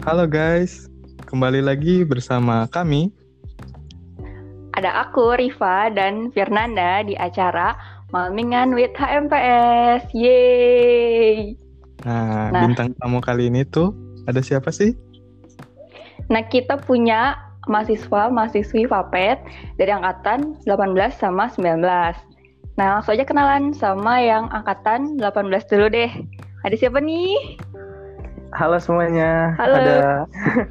Halo 0.00 0.24
guys, 0.24 0.88
kembali 1.28 1.60
lagi 1.60 2.08
bersama 2.08 2.64
kami. 2.72 3.12
Ada 4.72 5.04
aku, 5.04 5.36
Riva, 5.36 5.92
dan 5.92 6.32
Fernanda 6.32 7.04
di 7.04 7.12
acara 7.20 7.76
Malmingan 8.08 8.72
with 8.72 8.96
HMPS. 8.96 10.08
Yeay! 10.16 11.52
Nah, 12.08 12.48
Nah. 12.48 12.64
bintang 12.64 12.96
tamu 12.96 13.20
kali 13.20 13.52
ini 13.52 13.60
tuh 13.68 13.92
ada 14.24 14.40
siapa 14.40 14.72
sih? 14.72 14.96
Nah, 16.32 16.48
kita 16.48 16.80
punya 16.80 17.36
mahasiswa, 17.68 18.32
mahasiswi 18.32 18.88
FAPET 18.88 19.44
dari 19.76 19.92
angkatan 19.92 20.56
18 20.64 21.12
sama 21.20 21.52
19. 21.52 22.16
Nah, 22.80 22.96
langsung 22.96 23.20
aja 23.20 23.28
kenalan 23.28 23.76
sama 23.76 24.16
yang 24.16 24.48
angkatan 24.48 25.20
18 25.20 25.68
dulu 25.68 25.92
deh. 25.92 26.08
Ada 26.64 26.88
siapa 26.88 27.04
nih? 27.04 27.60
Halo 28.50 28.82
semuanya. 28.82 29.54
Halo. 29.58 29.74
Ada 29.78 29.98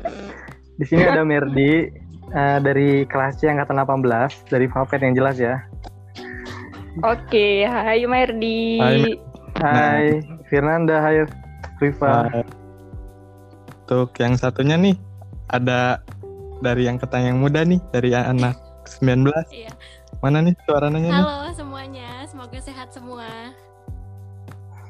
di 0.80 0.86
sini 0.88 1.04
ada 1.08 1.24
Merdi 1.24 1.88
eh, 2.36 2.58
dari 2.60 3.08
kelas 3.08 3.40
C 3.40 3.48
angkatan 3.48 3.80
18 3.80 4.52
dari 4.52 4.68
Fapet 4.68 5.00
yang 5.00 5.16
jelas 5.16 5.40
ya. 5.40 5.64
Oke, 7.06 7.64
hai 7.64 8.04
Merdi. 8.04 8.80
Hai, 8.80 8.96
Mer- 9.00 9.22
Hai 9.60 10.06
Firnanda, 10.52 11.00
hai 11.00 11.24
Riva. 11.80 12.28
Nah, 12.28 12.44
Untuk 13.90 14.14
yang 14.22 14.36
satunya 14.38 14.78
nih, 14.78 14.94
ada 15.50 16.04
dari 16.62 16.86
yang 16.86 17.00
ketanya 17.00 17.34
yang 17.34 17.42
muda 17.42 17.64
nih, 17.66 17.80
dari 17.90 18.14
anak 18.14 18.60
19. 18.86 19.32
Iya. 19.50 19.72
Mana 20.20 20.44
nih 20.44 20.54
suaranya 20.68 21.00
nih? 21.00 21.12
Halo 21.16 21.50
semuanya, 21.56 22.28
semoga 22.28 22.60
sehat 22.60 22.92
semua. 22.92 23.26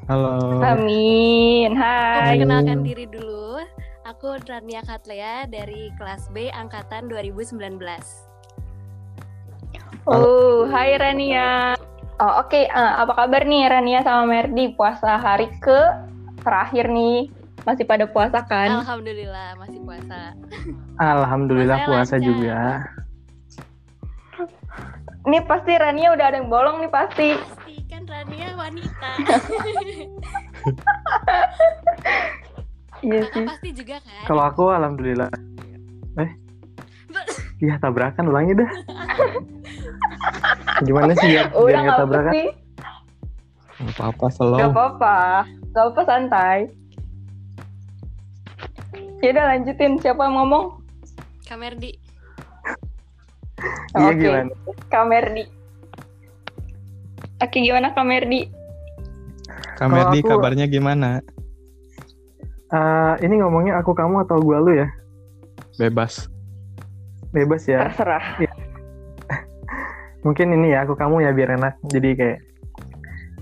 Halo. 0.10 0.66
Amin. 0.66 1.78
Aku 1.78 1.86
Hai. 1.86 2.42
perkenalkan 2.42 2.82
diri 2.82 3.06
dulu. 3.06 3.62
Aku 4.10 4.42
Rania 4.42 4.82
Katlea 4.82 5.46
dari 5.46 5.94
kelas 6.02 6.34
B 6.34 6.50
angkatan 6.50 7.06
2019. 7.14 7.78
Oh, 10.10 10.66
hai 10.74 10.98
Rania. 10.98 11.78
Oh, 12.18 12.42
oke. 12.42 12.58
eh, 12.58 12.68
apa 12.74 13.14
kabar 13.14 13.46
nih 13.46 13.70
Rania 13.70 14.02
sama 14.02 14.26
Merdi? 14.26 14.74
Puasa 14.74 15.14
hari 15.22 15.54
ke 15.62 15.78
terakhir 16.42 16.90
nih. 16.90 17.30
Masih 17.70 17.86
pada 17.86 18.10
puasa 18.10 18.42
kan? 18.42 18.82
Alhamdulillah 18.82 19.62
masih 19.62 19.78
puasa. 19.86 20.34
Alhamdulillah 20.98 21.86
puasa 21.86 22.18
lancar. 22.18 22.26
juga. 22.26 22.62
Ini 25.30 25.46
pasti 25.46 25.78
Rania 25.78 26.18
udah 26.18 26.26
ada 26.34 26.42
yang 26.42 26.50
bolong 26.50 26.82
nih 26.82 26.90
pasti. 26.90 27.59
Rania 28.10 28.50
wanita. 28.58 29.12
Iya 33.00 33.22
sih. 33.32 33.48
pasti 33.48 33.70
juga 33.72 33.96
kan? 34.04 34.28
Kalau 34.28 34.44
aku 34.44 34.64
alhamdulillah. 34.76 35.32
Eh. 36.20 36.32
Iya 37.64 37.80
tabrakan 37.80 38.28
ulangi 38.28 38.60
dah. 38.60 38.70
Gimana 40.84 41.16
sih 41.16 41.32
biar, 41.32 41.48
biar 41.48 41.64
Udah 41.64 41.82
apa 41.86 41.96
tabrakan? 41.96 42.34
sih? 42.36 42.48
Nggak 43.80 43.96
apa-apa, 43.96 44.26
slow. 44.36 44.60
Gak 44.60 44.72
apa-apa. 44.76 45.18
Gak 45.72 45.86
apa 45.96 46.02
santai. 46.04 46.60
Ya 49.24 49.30
udah 49.32 49.46
lanjutin. 49.56 49.96
Siapa 50.04 50.22
yang 50.28 50.36
ngomong? 50.36 50.66
Kamerdi. 51.48 51.96
Iya 53.96 54.12
Oke. 54.12 54.20
gimana? 54.20 54.52
Kamerdi. 54.92 55.44
Oke, 57.40 57.64
gimana 57.64 57.96
Kamerdi? 57.96 58.52
Kamerdi 59.80 60.20
Kalau 60.20 60.28
aku- 60.28 60.30
kabarnya 60.44 60.66
gimana? 60.68 61.24
Eh, 62.70 63.14
ini 63.26 63.40
ngomongnya 63.42 63.80
aku 63.80 63.96
kamu 63.96 64.28
atau 64.28 64.38
gua 64.44 64.60
lu 64.62 64.76
ya? 64.76 64.88
Bebas. 65.80 66.28
Bebas 67.32 67.64
ya. 67.66 67.88
Terserah. 67.90 68.44
Mungkin 70.28 70.52
ini 70.54 70.76
ya 70.76 70.84
aku 70.84 71.00
kamu 71.00 71.24
ya 71.24 71.32
biar 71.32 71.56
enak. 71.56 71.80
Jadi 71.88 72.10
kayak 72.14 72.40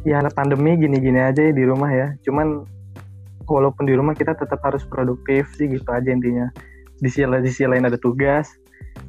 ya 0.06 0.22
pandemi 0.32 0.78
gini-gini 0.78 1.18
aja 1.20 1.42
ya 1.42 1.52
di 1.52 1.66
rumah 1.66 1.90
ya. 1.90 2.14
Cuman 2.22 2.64
walaupun 3.50 3.90
di 3.90 3.98
rumah 3.98 4.14
kita 4.14 4.38
tetap 4.38 4.62
harus 4.62 4.86
produktif 4.86 5.50
sih 5.58 5.68
gitu 5.68 5.90
aja 5.90 6.08
intinya. 6.14 6.48
Di 7.02 7.10
sisi, 7.10 7.26
di 7.26 7.50
sisi 7.50 7.66
lain 7.66 7.84
ada 7.90 7.98
tugas. 7.98 8.48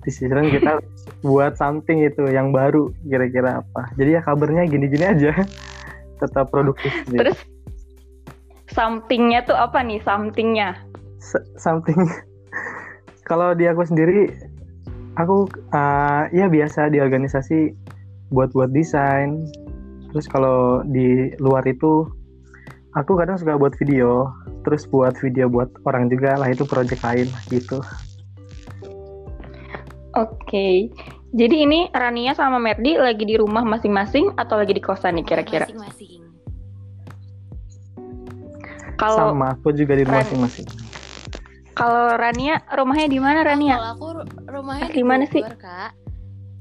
Di 0.08 0.56
kita 0.56 0.80
buat 1.28 1.60
something 1.60 2.00
itu 2.02 2.24
yang 2.32 2.50
baru 2.50 2.88
kira-kira 3.04 3.60
apa. 3.60 3.92
Jadi 4.00 4.16
ya 4.16 4.20
kabarnya 4.24 4.64
gini-gini 4.64 5.04
aja. 5.04 5.32
tetap 6.18 6.50
produktif. 6.50 6.90
sih. 7.06 7.18
Terus 7.18 7.38
somethingnya 8.74 9.46
tuh 9.46 9.56
apa 9.56 9.80
nih? 9.80 10.02
Somethingnya? 10.02 10.76
S- 11.22 11.46
something. 11.56 11.96
Kalau 13.28 13.52
di 13.52 13.68
aku 13.68 13.84
sendiri, 13.84 14.32
aku 15.20 15.48
uh, 15.76 16.24
ya 16.32 16.48
biasa 16.48 16.88
di 16.88 16.98
organisasi 16.98 17.76
buat-buat 18.32 18.72
desain. 18.72 19.44
Terus 20.08 20.24
kalau 20.24 20.80
di 20.88 21.36
luar 21.36 21.60
itu, 21.68 22.08
aku 22.96 23.20
kadang 23.20 23.36
suka 23.36 23.60
buat 23.60 23.76
video. 23.76 24.32
Terus 24.64 24.88
buat 24.88 25.12
video 25.20 25.52
buat 25.52 25.68
orang 25.84 26.08
juga 26.08 26.40
lah 26.40 26.48
itu 26.48 26.64
project 26.64 27.04
lain 27.04 27.28
gitu. 27.52 27.84
Oke. 30.18 30.90
Jadi 31.30 31.56
ini 31.62 31.86
Rania 31.92 32.32
sama 32.34 32.56
Merdi 32.58 32.96
lagi 32.98 33.22
di 33.22 33.36
rumah 33.36 33.62
masing-masing 33.62 34.34
atau 34.34 34.58
lagi 34.58 34.72
di 34.74 34.82
kosan 34.82 35.20
nih 35.20 35.24
kira-kira? 35.28 35.68
Masing-masing. 35.68 36.20
Kalau 38.98 39.30
Sama 39.30 39.54
aku 39.54 39.70
juga 39.70 39.94
di 39.94 40.02
rumah 40.02 40.26
masing-masing. 40.26 40.66
kalau 41.78 42.18
Rania 42.18 42.58
rumahnya 42.74 43.06
di 43.06 43.20
mana 43.22 43.46
Rania? 43.46 43.78
Kalau 43.78 43.90
aku 43.94 44.06
ru- 44.18 44.28
rumahnya 44.50 44.90
Di 44.90 44.98
di 44.98 45.04
mana 45.06 45.24
sih? 45.30 45.42
Kak. 45.46 45.94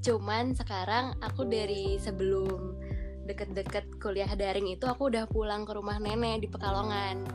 Cuman 0.06 0.54
sekarang 0.54 1.18
aku 1.26 1.50
dari 1.50 1.98
sebelum 1.98 2.78
deket-deket 3.26 3.98
kuliah 3.98 4.30
daring 4.38 4.70
itu 4.70 4.86
aku 4.86 5.10
udah 5.10 5.26
pulang 5.26 5.66
ke 5.66 5.74
rumah 5.74 5.98
nenek 5.98 6.46
di 6.46 6.48
Pekalongan. 6.48 7.26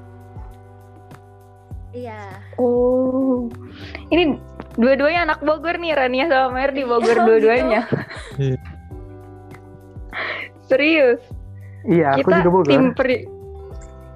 Iya. 1.92 2.20
Oh. 2.56 3.46
Ini 4.08 4.36
dua-duanya 4.74 5.20
anak 5.26 5.38
Bogor 5.40 5.76
nih 5.76 5.92
Rania 5.92 6.26
sama 6.26 6.48
Merdi 6.54 6.82
Bogor 6.82 7.14
Oh, 7.14 7.24
dua-duanya. 7.26 7.86
Iya. 8.36 8.56
Serius. 10.68 11.20
Iya, 11.82 12.14
aku 12.14 12.18
kita 12.24 12.34
juga 12.40 12.50
Bogor. 12.50 12.66
tim 12.66 12.84
peri- 12.92 13.26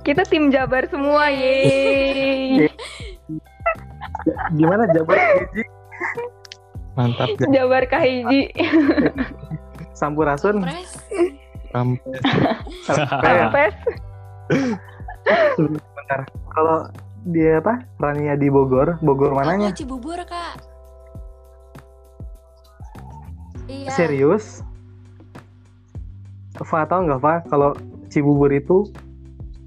kita 0.03 0.23
tim 0.25 0.49
Jabar 0.49 0.87
semua, 0.87 1.29
yeay. 1.29 2.71
Gimana 4.55 4.87
Jabar 4.89 5.19
Hiji, 5.19 5.63
Mantap, 6.95 7.29
guys. 7.35 7.49
Jabar 7.51 7.83
Kahiji. 7.85 8.41
Sampurasun? 9.93 10.63
Pres. 10.63 10.91
Kampus. 11.69 12.17
Sampai 12.87 13.35
ya. 13.35 13.51
Kampes. 13.51 13.75
Bentar. 15.59 16.21
Kalau 16.55 16.87
dia 17.27 17.59
apa? 17.59 17.83
Rania 17.99 18.39
di 18.39 18.47
Bogor, 18.47 19.03
Bogor 19.03 19.35
mananya? 19.35 19.75
Aku 19.75 19.83
Cibubur, 19.83 20.19
Kak. 20.23 20.63
Iya. 23.67 23.91
Serius? 23.91 24.63
Fa 26.63 26.87
tau 26.87 27.03
nggak 27.05 27.21
Fa 27.21 27.43
kalau 27.51 27.75
Cibubur 28.09 28.49
itu 28.49 28.87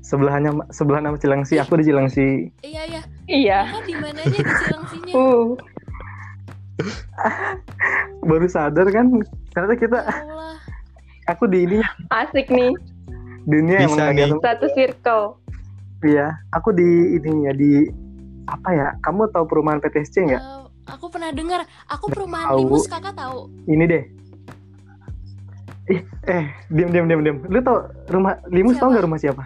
sebelahnya 0.01 0.55
sebelah 0.71 1.03
nama 1.03 1.19
Cilengsi, 1.19 1.59
aku 1.59 1.77
di 1.77 1.85
Cilengsi. 1.85 2.49
Iya, 2.63 2.83
iya. 2.87 3.01
Iya. 3.29 3.59
Kakak 3.67 3.83
di 3.85 3.93
mananya 3.99 4.23
di 4.31 4.41
Cilengsinya? 4.41 5.13
Uh. 5.19 5.57
Baru 8.29 8.47
sadar 8.47 8.87
kan 8.87 9.11
ternyata 9.51 9.75
kita 9.75 9.99
Ya 9.99 10.23
Allah. 10.23 10.55
aku 11.27 11.43
di 11.51 11.67
ini 11.67 11.83
Asik 12.07 12.47
nih. 12.47 12.71
dunia 13.43 13.83
Bisa 13.83 14.07
emang 14.07 14.15
nih. 14.15 14.31
Satu 14.39 14.67
circle. 14.71 15.35
Iya, 15.99 16.31
aku 16.55 16.71
di 16.71 17.19
ininya 17.19 17.51
di 17.51 17.83
apa 18.47 18.69
ya? 18.71 18.87
Kamu 19.03 19.27
tahu 19.35 19.43
perumahan 19.51 19.83
PTSC 19.83 20.31
nggak? 20.31 20.39
Eh, 20.39 20.63
aku 20.87 21.11
pernah 21.11 21.29
dengar. 21.35 21.67
Aku 21.91 22.07
perumahan 22.07 22.55
tahu. 22.55 22.59
Limus 22.63 22.87
kakak 22.87 23.15
tahu. 23.19 23.51
Ini 23.67 23.83
deh. 23.83 24.03
Ih, 25.89 26.01
eh, 26.29 26.45
diam 26.71 26.89
diam 26.93 27.05
diam 27.09 27.21
diam. 27.25 27.37
Lu 27.51 27.59
tau 27.59 27.91
rumah 28.07 28.39
Limus 28.47 28.79
tau 28.79 28.87
nggak 28.93 29.03
rumah 29.03 29.19
siapa? 29.19 29.43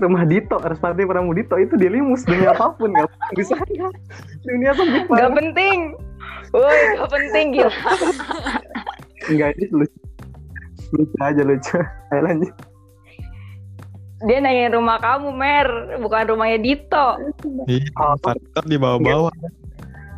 Rumah 0.00 0.24
Dito, 0.24 0.56
Respati 0.56 1.04
Pramudito 1.04 1.60
itu 1.60 1.76
di 1.76 1.86
Limus 1.92 2.24
demi 2.24 2.48
apa 2.48 2.72
pun 2.74 2.90
nggak 2.90 3.36
bisa. 3.36 3.54
Dunia 4.42 4.72
tuh 4.72 4.84
Gak 5.06 5.32
penting. 5.36 5.92
Woi, 6.50 6.78
gak 6.98 7.10
penting 7.14 7.44
gila. 7.54 7.70
Enggak 9.30 9.54
itu 9.60 9.84
lucu. 9.84 9.98
Lucu 10.96 11.16
aja 11.22 11.42
lucu. 11.46 11.78
Ayo 12.10 12.20
lanjut. 12.26 12.69
Dia 14.20 14.38
nanyain 14.38 14.68
rumah 14.70 15.00
kamu, 15.00 15.32
Mer, 15.32 15.68
bukan 15.96 16.24
rumahnya 16.28 16.60
Dito. 16.60 17.06
Iya, 17.64 17.88
Oh. 17.96 18.16
faktor 18.20 18.64
di 18.64 18.76
bawah-bawah. 18.76 19.32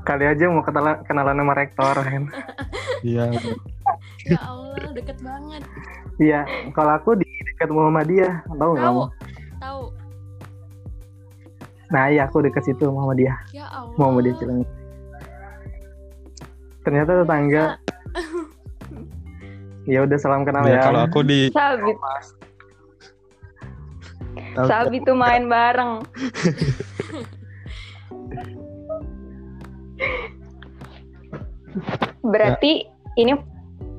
Kali 0.03 0.25
aja 0.27 0.51
mau 0.51 0.61
kenalan, 0.61 0.99
kenalan 1.07 1.39
sama 1.39 1.55
rektor 1.55 1.95
kan. 1.95 2.25
Iya. 3.03 3.31
Ya 4.27 4.39
Allah, 4.41 4.91
deket 4.95 5.19
banget. 5.23 5.63
Iya, 6.19 6.47
kalau 6.71 6.95
aku 6.95 7.19
di 7.19 7.27
dekat 7.49 7.67
Muhammadiyah, 7.67 8.47
tahu 8.47 8.71
nggak? 8.75 8.87
Tahu. 8.87 9.01
Tahu. 9.59 9.83
Nah 11.91 12.05
iya 12.09 12.25
aku 12.25 12.41
deket 12.41 12.63
situ 12.63 12.87
Muhammadiyah. 12.87 13.39
Ya 13.51 13.67
Allah. 13.69 13.95
Muhammadiyah 13.99 14.37
Cilenyi. 14.39 14.67
Ternyata 16.83 17.23
tetangga. 17.23 17.65
Ya 19.83 19.99
udah 19.99 20.15
salam 20.15 20.47
kenal 20.47 20.63
Ya, 20.63 20.79
ya. 20.79 20.83
kalau 20.87 21.01
aku 21.03 21.27
di 21.27 21.51
Sabit, 21.51 21.99
tahu- 24.55 24.69
Sabit 24.69 25.03
tuh 25.03 25.15
main 25.15 25.45
bareng. 25.45 26.03
Berarti 32.23 32.87
ini 33.17 33.33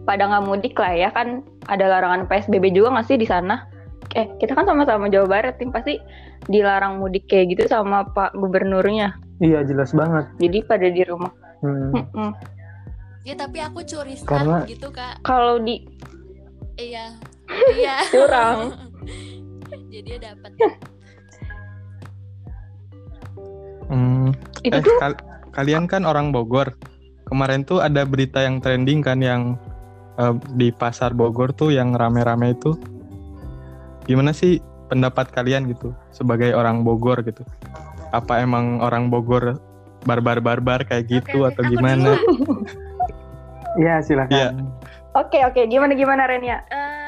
pada 0.04 0.28
nggak 0.28 0.46
mudik 0.46 0.76
lah 0.76 0.94
ya 0.94 1.10
kan 1.12 1.42
ada 1.68 1.88
larangan 1.88 2.28
PSBB 2.28 2.76
juga 2.76 2.92
nggak 2.94 3.08
sih 3.08 3.18
di 3.18 3.28
sana? 3.28 3.68
Eh 4.14 4.30
kita 4.38 4.54
kan 4.54 4.68
sama-sama 4.68 5.08
Jawa 5.08 5.26
Barat 5.26 5.58
tim 5.58 5.72
pasti 5.72 5.98
dilarang 6.46 7.00
mudik 7.00 7.26
kayak 7.26 7.56
gitu 7.56 7.64
sama 7.66 8.04
Pak 8.06 8.36
Gubernurnya. 8.36 9.16
Iya 9.40 9.64
jelas 9.64 9.96
banget. 9.96 10.28
Jadi 10.38 10.58
pada 10.64 10.88
di 10.88 11.02
rumah. 11.04 11.32
Hmm. 11.64 11.96
Mm-mm. 11.96 12.30
Ya 13.24 13.34
tapi 13.34 13.64
aku 13.64 13.80
curi 13.82 14.20
Karena- 14.22 14.68
gitu 14.68 14.92
kak. 14.92 15.24
Kalau 15.24 15.58
di 15.58 15.88
Iya. 16.76 17.16
Iya. 17.72 17.96
Curang. 18.12 18.60
Jadi 19.94 20.10
dia 20.10 20.34
dapat. 20.34 20.52
Hmm, 23.94 24.34
itu 24.66 24.74
eh, 24.74 24.82
tuh 24.82 24.96
kal- 24.98 25.22
kalian 25.54 25.86
kan 25.86 26.02
orang 26.10 26.34
Bogor. 26.34 26.74
Kemarin 27.30 27.62
tuh 27.62 27.78
ada 27.78 28.02
berita 28.02 28.42
yang 28.42 28.58
trending 28.58 29.06
kan 29.06 29.22
yang 29.22 29.54
eh, 30.18 30.34
di 30.58 30.74
pasar 30.74 31.14
Bogor 31.14 31.54
tuh 31.54 31.70
yang 31.70 31.94
rame-rame 31.94 32.58
itu. 32.58 32.74
Gimana 34.10 34.34
sih 34.34 34.58
pendapat 34.90 35.30
kalian 35.30 35.70
gitu 35.70 35.94
sebagai 36.10 36.58
orang 36.58 36.82
Bogor 36.82 37.22
gitu? 37.22 37.46
Apa 38.10 38.42
emang 38.42 38.82
orang 38.82 39.14
Bogor 39.14 39.62
barbar-barbar 40.10 40.90
kayak 40.90 41.06
gitu 41.06 41.46
oke. 41.46 41.54
atau 41.54 41.64
gimana? 41.70 42.18
Iya 43.74 44.06
silakan. 44.06 44.30
Iya. 44.30 44.50
oke 45.18 45.40
oke 45.50 45.66
gimana 45.66 45.98
gimana 45.98 46.30
Renia? 46.30 46.62
Eh, 46.70 47.03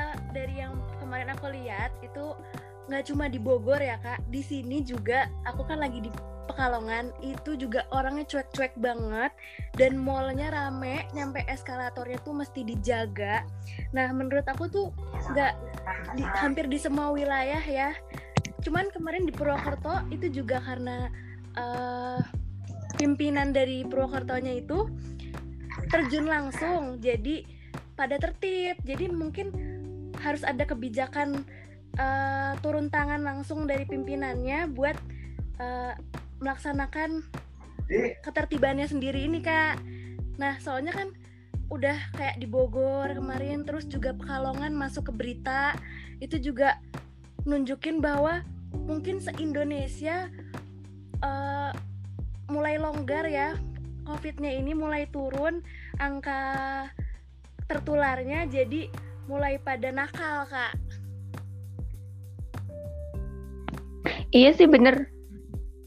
nggak 2.85 3.03
cuma 3.09 3.25
di 3.29 3.41
Bogor 3.41 3.81
ya 3.81 3.97
kak, 4.01 4.21
di 4.29 4.41
sini 4.45 4.85
juga 4.85 5.29
aku 5.47 5.65
kan 5.65 5.81
lagi 5.81 6.05
di 6.05 6.11
Pekalongan 6.45 7.09
itu 7.25 7.57
juga 7.57 7.89
orangnya 7.89 8.21
cuek-cuek 8.29 8.77
banget 8.77 9.33
dan 9.81 9.97
mallnya 9.97 10.53
rame 10.53 11.09
nyampe 11.17 11.41
eskalatornya 11.49 12.21
tuh 12.21 12.37
mesti 12.37 12.61
dijaga. 12.61 13.41
Nah 13.97 14.13
menurut 14.13 14.45
aku 14.45 14.69
tuh 14.69 14.93
nggak 15.33 15.53
di- 16.13 16.31
hampir 16.37 16.69
di 16.69 16.77
semua 16.77 17.09
wilayah 17.09 17.59
ya. 17.65 17.97
Cuman 18.61 18.93
kemarin 18.93 19.25
di 19.25 19.33
Purwokerto 19.33 20.05
itu 20.13 20.29
juga 20.29 20.61
karena 20.61 21.09
eh, 21.57 22.21
pimpinan 23.01 23.49
dari 23.49 23.81
Purwokertonya 23.81 24.61
itu 24.61 24.85
terjun 25.89 26.29
langsung 26.29 27.01
jadi 27.01 27.43
pada 27.95 28.19
tertib 28.19 28.79
jadi 28.83 29.11
mungkin 29.11 29.51
harus 30.19 30.43
ada 30.43 30.63
kebijakan 30.63 31.43
eh, 31.95 32.51
turun 32.59 32.87
tangan 32.91 33.23
langsung 33.23 33.65
dari 33.65 33.87
pimpinannya 33.87 34.71
buat 34.71 34.97
eh, 35.59 35.93
melaksanakan 36.39 37.23
ketertibannya 38.21 38.89
sendiri 38.89 39.25
ini 39.25 39.39
kak. 39.39 39.79
Nah 40.41 40.57
soalnya 40.59 40.91
kan 40.91 41.13
udah 41.71 41.97
kayak 42.13 42.37
di 42.37 42.45
Bogor 42.45 43.09
kemarin 43.09 43.65
terus 43.65 43.89
juga 43.89 44.13
Pekalongan 44.13 44.77
masuk 44.77 45.09
ke 45.09 45.13
berita 45.13 45.73
itu 46.21 46.37
juga 46.37 46.77
nunjukin 47.45 48.01
bahwa 48.01 48.45
mungkin 48.85 49.17
se 49.21 49.31
Indonesia 49.41 50.29
eh, 51.23 51.71
mulai 52.49 52.75
longgar 52.77 53.25
ya. 53.29 53.57
COVID-nya 54.05 54.61
ini 54.61 54.77
mulai 54.77 55.09
turun 55.09 55.65
angka 55.97 56.85
tertularnya 57.65 58.45
jadi 58.45 58.93
mulai 59.25 59.57
pada 59.57 59.89
nakal 59.89 60.45
kak 60.45 60.77
Iya 64.31 64.55
sih 64.55 64.67
bener. 64.69 65.09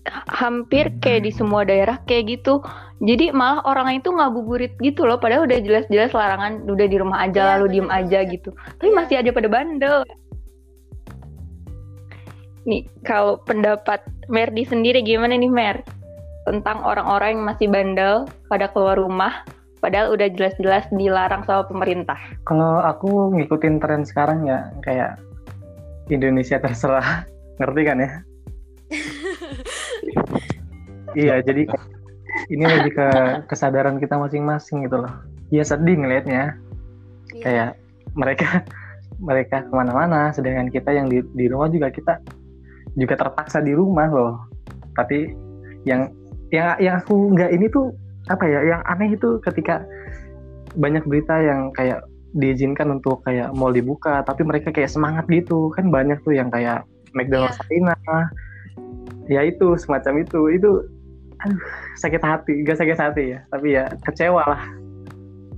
Ha- 0.09 0.26
Hampir 0.47 0.88
kayak 1.05 1.29
di 1.29 1.32
semua 1.35 1.62
daerah 1.69 2.00
kayak 2.09 2.38
gitu. 2.38 2.65
Jadi 2.99 3.31
malah 3.31 3.62
orang 3.69 4.03
itu 4.03 4.11
ngabuburit 4.11 4.75
gitu 4.82 5.06
loh. 5.06 5.20
Padahal 5.23 5.47
udah 5.47 5.59
jelas-jelas 5.62 6.11
larangan 6.11 6.67
Udah 6.67 6.87
di 6.91 6.97
rumah 6.99 7.23
aja 7.23 7.41
Iya, 7.44 7.50
lalu 7.56 7.65
bener 7.65 7.75
diem 7.79 7.91
aja 7.93 8.19
gitu. 8.26 8.50
Tapi 8.81 8.91
Iya. 8.91 8.97
masih 8.99 9.17
ada 9.23 9.31
pada 9.31 9.49
bandel. 9.49 9.97
Nih 12.69 12.82
kalau 13.06 13.41
pendapat 13.47 14.03
Merdi 14.29 14.67
sendiri 14.67 15.00
gimana 15.00 15.38
nih 15.38 15.49
Mer? 15.49 15.81
Tentang 16.44 16.81
orang-orang 16.85 17.37
yang 17.38 17.44
masih 17.44 17.67
bandel 17.69 18.25
pada 18.49 18.73
keluar 18.73 18.97
rumah 18.97 19.44
Padahal 19.79 20.14
udah 20.14 20.29
jelas-jelas 20.35 20.91
dilarang 20.91 21.47
sama 21.47 21.62
pemerintah. 21.67 22.19
Kalau 22.43 22.82
aku 22.82 23.31
ngikutin 23.38 23.79
tren 23.79 24.03
sekarang 24.03 24.43
ya 24.43 24.75
kayak 24.82 25.23
Indonesia 26.11 26.59
terserah, 26.59 27.23
ngerti 27.59 27.83
kan 27.85 27.99
ya? 27.99 28.11
iya, 31.19 31.35
jadi 31.45 31.69
ini 32.49 32.65
lebih 32.65 32.93
ke 32.97 33.09
kesadaran 33.51 33.99
kita 33.99 34.17
masing-masing 34.17 34.87
gitu 34.87 35.05
loh. 35.05 35.13
Ya 35.53 35.65
sedih 35.65 35.99
ngelihatnya, 35.99 36.57
Iya. 37.35 37.43
kayak 37.45 37.71
mereka 38.17 38.49
mereka 39.19 39.67
ke 39.67 39.73
mana-mana, 39.75 40.31
sedangkan 40.33 40.71
kita 40.71 40.95
yang 40.95 41.11
di, 41.11 41.21
di 41.35 41.51
rumah 41.51 41.69
juga 41.69 41.91
kita 41.91 42.23
juga 42.95 43.19
terpaksa 43.19 43.61
di 43.61 43.75
rumah 43.75 44.09
loh. 44.09 44.35
Tapi 44.95 45.35
yang 45.85 46.09
yang 46.55 46.79
yang 46.81 46.95
aku 47.03 47.35
nggak 47.37 47.51
ini 47.53 47.67
tuh 47.69 47.93
apa 48.31 48.45
ya? 48.47 48.61
Yang 48.65 48.81
aneh 48.89 49.09
itu 49.13 49.29
ketika 49.43 49.83
banyak 50.79 51.03
berita 51.09 51.35
yang 51.43 51.75
kayak 51.75 52.05
diizinkan 52.37 52.93
untuk 52.93 53.25
kayak 53.25 53.57
mall 53.57 53.73
dibuka 53.73 54.21
tapi 54.21 54.45
mereka 54.45 54.69
kayak 54.69 54.93
semangat 54.93 55.25
gitu 55.33 55.73
kan 55.73 55.89
banyak 55.89 56.21
tuh 56.21 56.37
yang 56.37 56.53
kayak 56.53 56.85
McDonald's 57.17 57.59
Arena. 57.69 57.95
Ya 59.29 59.45
itu 59.45 59.77
semacam 59.77 60.25
itu. 60.25 60.41
Itu 60.53 60.71
aduh 61.39 61.63
sakit 62.01 62.23
hati. 62.23 62.53
Gak 62.67 62.81
sakit 62.81 62.99
hati 62.99 63.25
ya 63.37 63.41
tapi 63.53 63.77
ya 63.77 63.89
kecewa 64.05 64.43
lah. 64.45 64.63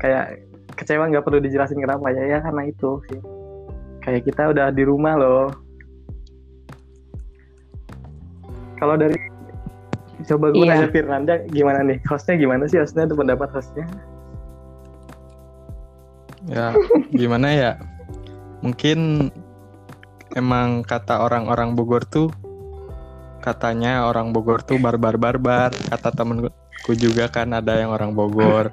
Kayak 0.01 0.43
kecewa 0.77 1.09
nggak 1.13 1.25
perlu 1.25 1.45
dijelasin 1.45 1.81
kenapa 1.81 2.09
ya 2.13 2.25
ya 2.37 2.39
karena 2.43 2.63
itu 2.69 3.01
sih. 3.11 3.21
Kayak 4.01 4.29
kita 4.33 4.43
udah 4.53 4.73
di 4.73 4.83
rumah 4.85 5.15
loh. 5.19 5.49
Kalau 8.81 8.97
dari 8.97 9.17
coba 10.25 10.53
gue 10.53 10.65
Iya. 10.65 10.73
nanya 10.73 10.89
Firnanda 10.89 11.35
gimana 11.53 11.85
nih? 11.85 12.01
Hostnya 12.09 12.41
gimana 12.41 12.65
sih? 12.65 12.81
Hostnya 12.81 13.05
itu 13.05 13.17
pendapat 13.17 13.49
hostnya? 13.53 13.85
Ya, 16.49 16.73
gimana 17.13 17.53
ya? 17.53 17.73
Mungkin 18.65 19.29
emang 20.39 20.87
kata 20.87 21.23
orang-orang 21.23 21.75
Bogor 21.75 22.07
tuh 22.07 22.31
katanya 23.41 24.05
orang 24.07 24.31
Bogor 24.31 24.61
tuh 24.63 24.77
barbar-barbar. 24.77 25.73
Kata 25.73 26.13
temenku 26.13 26.93
juga 26.95 27.27
kan 27.33 27.51
ada 27.57 27.81
yang 27.81 27.91
orang 27.91 28.13
Bogor. 28.13 28.71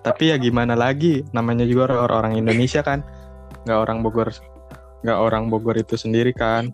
Tapi 0.00 0.30
ya 0.32 0.36
gimana 0.38 0.78
lagi? 0.78 1.26
Namanya 1.34 1.66
juga 1.66 1.90
orang-orang 1.90 2.38
Indonesia 2.38 2.80
kan. 2.80 3.02
Nggak 3.66 3.78
orang 3.78 3.98
Bogor, 4.00 4.28
nggak 5.02 5.18
orang 5.18 5.44
Bogor 5.50 5.76
itu 5.76 5.98
sendiri 5.98 6.30
kan. 6.32 6.70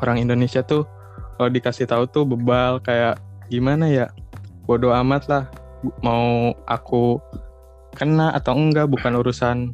Orang 0.00 0.18
Indonesia 0.18 0.64
tuh 0.64 0.88
kalau 1.36 1.50
dikasih 1.52 1.86
tahu 1.86 2.04
tuh 2.10 2.24
bebal 2.26 2.80
kayak 2.82 3.20
gimana 3.52 3.86
ya? 3.88 4.06
Bodoh 4.64 4.96
amat 4.96 5.28
lah. 5.28 5.44
Mau 6.00 6.56
aku 6.64 7.20
kena 7.94 8.32
atau 8.32 8.56
enggak 8.56 8.88
bukan 8.88 9.20
urusan 9.20 9.70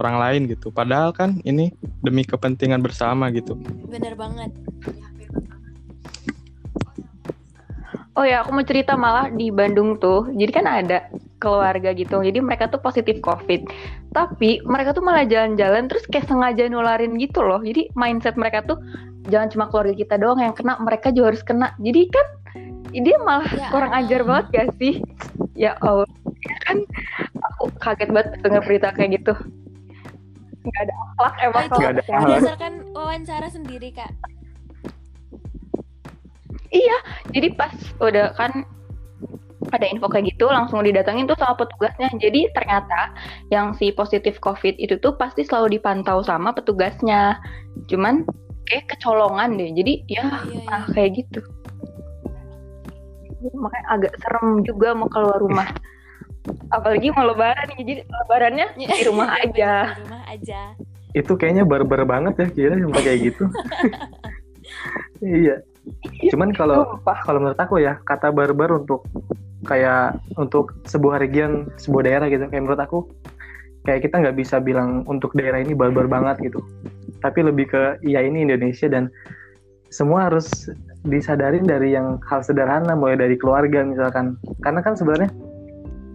orang 0.00 0.16
lain 0.20 0.40
gitu. 0.52 0.68
Padahal 0.72 1.12
kan 1.16 1.40
ini 1.44 1.72
demi 2.04 2.22
kepentingan 2.22 2.80
bersama 2.84 3.28
gitu. 3.32 3.56
bener 3.88 4.14
banget 4.14 4.52
Oh 8.16 8.24
ya, 8.24 8.40
aku 8.40 8.56
mau 8.56 8.64
cerita 8.64 8.96
malah 8.96 9.28
di 9.28 9.52
Bandung 9.52 10.00
tuh. 10.00 10.32
Jadi 10.32 10.48
kan 10.48 10.64
ada 10.64 11.04
keluarga 11.36 11.92
gitu. 11.92 12.24
Jadi 12.24 12.40
mereka 12.40 12.64
tuh 12.72 12.80
positif 12.80 13.20
COVID. 13.20 13.68
Tapi 14.16 14.64
mereka 14.64 14.96
tuh 14.96 15.04
malah 15.04 15.28
jalan-jalan 15.28 15.84
terus 15.84 16.00
kayak 16.08 16.24
sengaja 16.24 16.64
nularin 16.72 17.20
gitu 17.20 17.44
loh. 17.44 17.60
Jadi 17.60 17.92
mindset 17.92 18.40
mereka 18.40 18.64
tuh 18.64 18.80
jangan 19.28 19.52
cuma 19.52 19.64
keluarga 19.68 19.92
kita 19.92 20.16
doang 20.16 20.40
yang 20.40 20.56
kena, 20.56 20.80
mereka 20.80 21.12
juga 21.12 21.36
harus 21.36 21.44
kena. 21.44 21.76
Jadi 21.76 22.08
kan 22.08 22.26
dia 22.96 23.16
malah 23.20 23.52
Ya 23.52 23.68
kurang 23.68 23.92
ajar 23.92 24.20
banget 24.24 24.46
gak 24.48 24.68
sih? 24.80 25.04
Ya 25.52 25.76
Allah. 25.84 26.08
Kan 26.64 26.88
aku 27.52 27.68
kaget 27.84 28.16
banget 28.16 28.40
dengar 28.40 28.64
berita 28.64 28.96
kayak 28.96 29.20
gitu. 29.20 29.36
Gak 30.66 30.82
ada 30.90 30.94
akhlak 30.98 31.34
emang 31.46 31.64
Nggak 31.70 31.78
ada 31.78 32.02
akhlak. 32.02 32.20
berdasarkan 32.26 32.72
wawancara 32.90 33.48
sendiri 33.48 33.90
kak 33.94 34.10
jadi 37.32 37.52
pas 37.52 37.72
udah 38.00 38.32
kan 38.36 38.64
ada 39.74 39.86
info 39.88 40.06
kayak 40.06 40.30
gitu 40.32 40.46
langsung 40.46 40.80
didatengin 40.86 41.26
tuh 41.26 41.36
sama 41.36 41.58
petugasnya 41.58 42.08
jadi 42.16 42.48
ternyata 42.54 43.12
yang 43.50 43.74
si 43.74 43.90
positif 43.90 44.38
covid 44.40 44.78
itu 44.78 44.96
tuh 45.02 45.18
pasti 45.18 45.42
selalu 45.42 45.76
dipantau 45.76 46.22
sama 46.22 46.54
petugasnya 46.56 47.36
cuman 47.90 48.22
kayak 48.70 48.88
kecolongan 48.88 49.58
deh 49.58 49.70
jadi 49.74 49.92
ya 50.08 50.22
Oh, 50.24 50.42
iya, 50.48 50.60
iya. 50.64 50.70
ah, 50.70 50.84
kayak 50.94 51.10
gitu 51.20 51.40
makanya 53.54 53.86
agak 53.94 54.14
serem 54.18 54.66
juga 54.66 54.90
mau 54.90 55.06
keluar 55.06 55.38
rumah. 55.38 55.70
Apalagi 56.70 57.08
mau 57.14 57.26
lebaran 57.26 57.68
jadi 57.78 58.02
lebarannya 58.02 58.66
di 58.80 58.86
rumah 59.06 59.28
aja. 59.40 59.94
di 59.94 60.02
rumah 60.06 60.22
aja 60.30 60.60
Itu 61.16 61.32
kayaknya 61.40 61.64
barbar 61.64 62.04
banget 62.04 62.34
ya 62.36 62.46
kira 62.52 62.74
sampai 62.76 63.02
kayak 63.02 63.18
gitu. 63.32 63.44
iya. 65.44 65.56
Cuman 66.34 66.50
kalau 66.52 66.98
kalau 67.24 67.38
menurut 67.40 67.60
aku 67.60 67.80
ya 67.80 67.96
kata 68.04 68.34
barbar 68.34 68.74
untuk 68.74 69.06
kayak 69.64 70.20
untuk 70.38 70.76
sebuah 70.86 71.18
region 71.22 71.72
sebuah 71.80 72.02
daerah 72.06 72.26
gitu 72.28 72.46
kayak 72.46 72.62
menurut 72.62 72.82
aku 72.82 72.98
kayak 73.86 74.06
kita 74.06 74.22
nggak 74.22 74.36
bisa 74.36 74.62
bilang 74.62 75.06
untuk 75.10 75.34
daerah 75.34 75.62
ini 75.62 75.72
barbar 75.72 76.06
banget 76.10 76.38
gitu 76.50 76.62
tapi 77.22 77.42
lebih 77.42 77.70
ke 77.70 77.82
ya 78.06 78.20
ini 78.20 78.46
Indonesia 78.46 78.86
dan 78.86 79.08
semua 79.88 80.28
harus 80.28 80.70
disadarin 81.06 81.64
dari 81.64 81.94
yang 81.94 82.18
hal 82.26 82.42
sederhana 82.42 82.98
mulai 82.98 83.14
dari 83.14 83.38
keluarga 83.38 83.86
misalkan 83.86 84.34
karena 84.60 84.82
kan 84.82 84.98
sebenarnya 84.98 85.30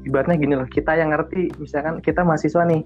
ibaratnya 0.07 0.37
gini 0.37 0.53
loh 0.57 0.67
kita 0.67 0.97
yang 0.97 1.13
ngerti 1.13 1.53
misalkan 1.61 2.01
kita 2.01 2.25
mahasiswa 2.25 2.63
nih 2.65 2.81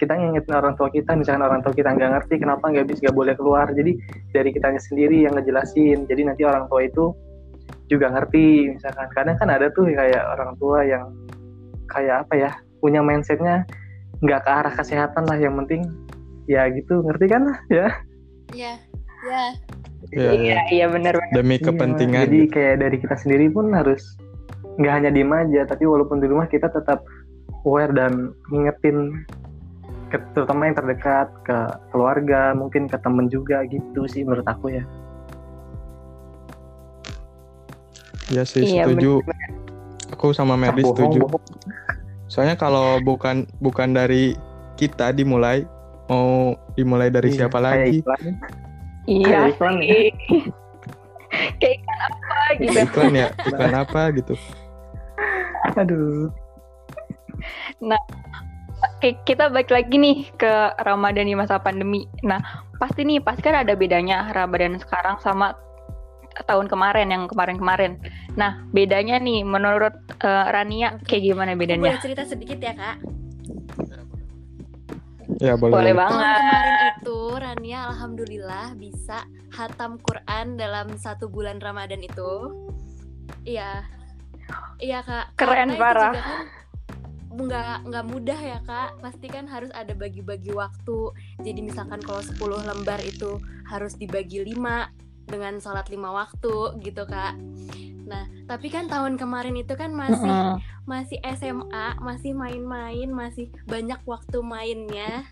kita 0.00 0.16
ngingetin 0.16 0.56
orang 0.56 0.74
tua 0.80 0.88
kita 0.88 1.12
misalkan 1.12 1.44
orang 1.44 1.60
tua 1.60 1.76
kita 1.76 1.92
nggak 1.92 2.10
ngerti 2.16 2.34
kenapa 2.40 2.72
nggak 2.72 2.88
bisa 2.88 2.98
nggak 3.04 3.16
boleh 3.20 3.34
keluar. 3.36 3.68
Jadi 3.68 3.92
dari 4.32 4.48
kitanya 4.48 4.80
sendiri 4.80 5.28
yang 5.28 5.36
ngejelasin. 5.36 6.08
Jadi 6.08 6.24
nanti 6.24 6.42
orang 6.48 6.64
tua 6.72 6.80
itu 6.88 7.12
juga 7.92 8.08
ngerti 8.08 8.72
misalkan. 8.80 9.12
Kadang 9.12 9.36
kan 9.36 9.52
ada 9.52 9.68
tuh 9.76 9.92
kayak 9.92 10.24
orang 10.24 10.56
tua 10.56 10.88
yang 10.88 11.04
kayak 11.92 12.24
apa 12.24 12.34
ya 12.38 12.50
punya 12.80 13.04
mindsetnya 13.04 13.68
nggak 14.24 14.40
ke 14.40 14.50
arah 14.50 14.72
kesehatan 14.72 15.28
lah 15.28 15.36
yang 15.36 15.52
penting 15.60 15.84
ya 16.48 16.64
gitu. 16.72 17.04
Ngerti 17.04 17.26
kan 17.28 17.42
ya? 17.68 17.92
Ya 18.56 18.80
ya 19.20 19.44
Iya, 20.16 20.32
iya. 20.32 20.32
Iya, 20.32 20.58
iya 20.72 20.86
benar 20.88 21.12
benar. 21.20 21.36
Demi 21.36 21.60
Iya, 21.60 21.64
kepentingan. 21.68 22.24
jadi 22.24 22.40
kayak 22.48 22.76
dari 22.80 22.96
kita 23.04 23.16
sendiri 23.20 23.52
pun 23.52 23.68
harus 23.76 24.16
nggak 24.80 24.94
hanya 24.96 25.10
diem 25.12 25.28
aja 25.30 25.68
tapi 25.68 25.84
walaupun 25.84 26.18
di 26.18 26.26
rumah 26.26 26.48
kita 26.48 26.72
tetap 26.72 27.04
aware 27.62 27.92
dan 27.92 28.32
ngingetin 28.48 29.12
ke, 30.08 30.16
terutama 30.32 30.66
yang 30.66 30.74
terdekat 30.74 31.28
ke 31.44 31.58
keluarga 31.92 32.56
mungkin 32.56 32.88
ke 32.88 32.96
temen 32.98 33.28
juga 33.28 33.62
gitu 33.68 34.08
sih 34.08 34.24
menurut 34.24 34.48
aku 34.48 34.72
ya 34.72 34.84
Iya 38.30 38.46
sih 38.46 38.62
Iya, 38.62 38.86
setuju. 38.86 39.26
Aku 40.14 40.30
sama 40.30 40.54
Merdi 40.54 40.86
Bohong, 40.86 40.94
setuju. 40.94 41.18
bohong. 41.26 41.44
Soalnya 42.30 42.54
kalau 42.54 43.02
bukan 43.02 43.42
bukan 43.58 43.90
dari 43.90 44.38
kita 44.78 45.10
dimulai, 45.10 45.66
mau 46.06 46.54
dimulai 46.78 47.10
dari 47.10 47.34
Iya, 47.34 47.46
siapa 47.46 47.58
kayak 47.58 47.66
lagi? 47.66 47.96
iklan. 47.98 48.22
Iya 49.04 49.26
Kayak 49.26 49.50
iklan 49.50 49.74
ya. 49.82 49.90
Kayak 51.58 51.74
iklan 51.74 52.00
apa 52.06 52.38
gitu. 52.54 52.78
Iklan 52.80 53.12
ya, 53.14 53.26
iklan 53.46 53.74
apa 53.74 54.00
gitu. 54.14 54.34
Aduh 55.80 56.28
Oke, 59.00 59.12
kita 59.28 59.52
balik 59.52 59.68
lagi 59.68 59.96
nih 60.00 60.24
ke 60.40 60.52
Ramadan 60.88 61.28
di 61.28 61.36
masa 61.36 61.60
pandemi. 61.60 62.08
Nah, 62.24 62.40
pasti 62.80 63.04
nih, 63.04 63.20
pasti 63.20 63.44
kan 63.44 63.60
ada 63.60 63.76
bedanya 63.76 64.32
Ramadan 64.32 64.80
sekarang 64.80 65.20
sama 65.20 65.52
tahun 66.48 66.64
kemarin 66.68 67.12
yang 67.12 67.24
kemarin-kemarin. 67.28 68.00
Nah, 68.40 68.64
bedanya 68.72 69.20
nih 69.20 69.44
menurut 69.44 69.92
eh, 70.24 70.44
Rania 70.48 70.96
kayak 71.04 71.22
gimana 71.28 71.52
bedanya? 71.56 71.92
boleh 71.92 72.00
cerita 72.04 72.24
sedikit 72.24 72.56
ya 72.56 72.72
kak 72.72 72.96
Ya 75.40 75.54
boleh. 75.56 75.72
Boleh 75.72 75.92
boleh. 75.92 75.94
banget. 75.96 76.20
Tahun 76.20 76.40
kemarin 76.44 76.76
itu 77.00 77.18
Rania 77.40 77.78
alhamdulillah 77.88 78.66
bisa 78.76 79.18
hatam 79.54 79.96
Quran 80.02 80.60
dalam 80.60 80.92
satu 81.00 81.32
bulan 81.32 81.60
Ramadan 81.64 82.04
itu. 82.04 82.32
Iya. 83.46 83.99
Iya 84.80 85.00
kak. 85.04 85.36
Keren, 85.36 85.76
Karena 85.76 85.80
parah. 85.80 86.12
kan 86.14 86.46
nggak 87.30 87.76
nggak 87.86 88.04
mudah 88.10 88.40
ya 88.40 88.58
kak. 88.66 88.90
Pasti 89.00 89.26
kan 89.30 89.46
harus 89.46 89.70
ada 89.72 89.92
bagi-bagi 89.94 90.52
waktu. 90.52 91.14
Jadi 91.40 91.60
misalkan 91.62 92.02
kalau 92.02 92.20
10 92.20 92.36
lembar 92.66 93.00
itu 93.04 93.38
harus 93.70 93.94
dibagi 93.94 94.42
5 94.42 94.90
dengan 95.30 95.62
sholat 95.62 95.86
lima 95.88 96.10
waktu 96.10 96.82
gitu 96.82 97.06
kak. 97.06 97.38
Nah 98.10 98.26
tapi 98.50 98.66
kan 98.66 98.90
tahun 98.90 99.14
kemarin 99.14 99.54
itu 99.54 99.78
kan 99.78 99.94
masih 99.94 100.58
masih 100.90 101.18
SMA, 101.38 101.86
masih 102.02 102.34
main-main, 102.34 103.08
masih 103.14 103.46
banyak 103.70 104.02
waktu 104.02 104.42
mainnya 104.42 105.22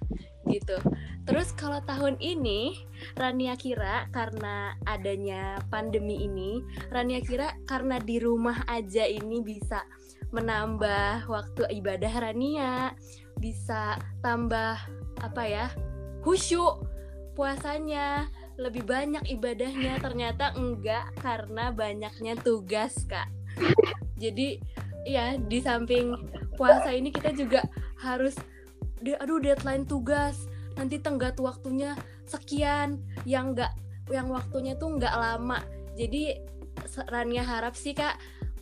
gitu. 0.49 0.77
Terus 1.29 1.53
kalau 1.53 1.85
tahun 1.85 2.17
ini 2.19 2.89
Rania 3.15 3.55
kira 3.55 4.09
karena 4.11 4.73
adanya 4.89 5.61
pandemi 5.69 6.25
ini, 6.25 6.65
Rania 6.89 7.21
kira 7.21 7.53
karena 7.69 8.01
di 8.01 8.17
rumah 8.17 8.65
aja 8.65 9.05
ini 9.05 9.45
bisa 9.45 9.85
menambah 10.33 11.29
waktu 11.29 11.69
ibadah 11.81 12.13
Rania, 12.25 12.97
bisa 13.37 14.01
tambah 14.25 14.77
apa 15.21 15.45
ya? 15.45 15.69
khusyuk 16.19 16.85
puasanya, 17.39 18.27
lebih 18.59 18.83
banyak 18.85 19.23
ibadahnya. 19.31 20.03
Ternyata 20.03 20.53
enggak 20.59 21.15
karena 21.23 21.71
banyaknya 21.71 22.35
tugas, 22.43 23.07
Kak. 23.07 23.31
Jadi 24.19 24.59
ya 25.07 25.39
di 25.39 25.63
samping 25.63 26.19
puasa 26.59 26.91
ini 26.91 27.15
kita 27.15 27.33
juga 27.33 27.63
harus 28.03 28.35
aduh 29.03 29.39
deadline 29.39 29.85
tugas. 29.87 30.49
Nanti 30.75 30.99
tenggat 31.03 31.39
waktunya 31.39 31.99
sekian. 32.27 33.03
Yang 33.27 33.45
enggak 33.55 33.73
yang 34.09 34.29
waktunya 34.33 34.75
tuh 34.79 34.97
nggak 34.97 35.15
lama. 35.15 35.61
Jadi 35.99 36.39
se- 36.87 37.09
Rania 37.09 37.43
harap 37.43 37.75
sih 37.75 37.93
kak 37.93 38.17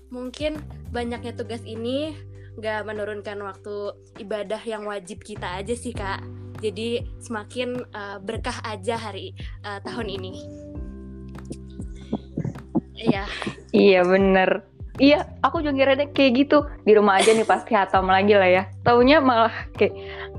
mungkin 0.07 0.63
banyaknya 0.95 1.35
tugas 1.35 1.67
ini 1.67 2.15
nggak 2.57 2.89
menurunkan 2.89 3.37
waktu 3.43 3.93
ibadah 4.23 4.63
yang 4.65 4.89
wajib 4.89 5.21
kita 5.21 5.61
aja 5.61 5.75
sih 5.77 5.93
kak. 5.93 6.25
Jadi 6.57 7.05
semakin 7.21 7.85
uh, 7.93 8.17
berkah 8.17 8.57
aja 8.65 8.97
hari 8.97 9.37
uh, 9.61 9.77
tahun 9.85 10.09
ini. 10.09 10.33
Iya. 12.97 13.29
Iya 13.77 14.01
bener. 14.09 14.65
Iya, 14.97 15.29
aku 15.45 15.61
juga 15.61 15.77
kira 15.77 15.93
kayak 16.09 16.33
gitu. 16.33 16.65
Di 16.89 16.97
rumah 16.97 17.21
aja 17.21 17.37
nih 17.37 17.45
pasti 17.45 17.77
hatam 17.77 18.09
lagi 18.09 18.33
lah 18.33 18.49
ya. 18.49 18.63
Taunya 18.81 19.21
malah 19.21 19.53
kayak 19.77 19.93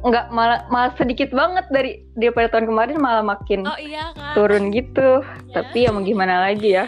nggak 0.04 0.30
malah 0.34 0.66
malah 0.70 0.92
sedikit 0.98 1.30
banget 1.34 1.66
dari 1.74 2.06
daripada 2.18 2.54
tahun 2.54 2.70
kemarin 2.70 2.98
malah 3.01 3.24
makin 3.25 3.66
oh 3.66 3.80
iya 3.80 4.13
kak 4.13 4.34
turun 4.38 4.70
gitu. 4.70 5.22
Ya. 5.50 5.62
Tapi 5.62 5.88
ya 5.88 5.89
mau 5.94 6.04
gimana 6.04 6.44
lagi 6.50 6.77
ya? 6.77 6.86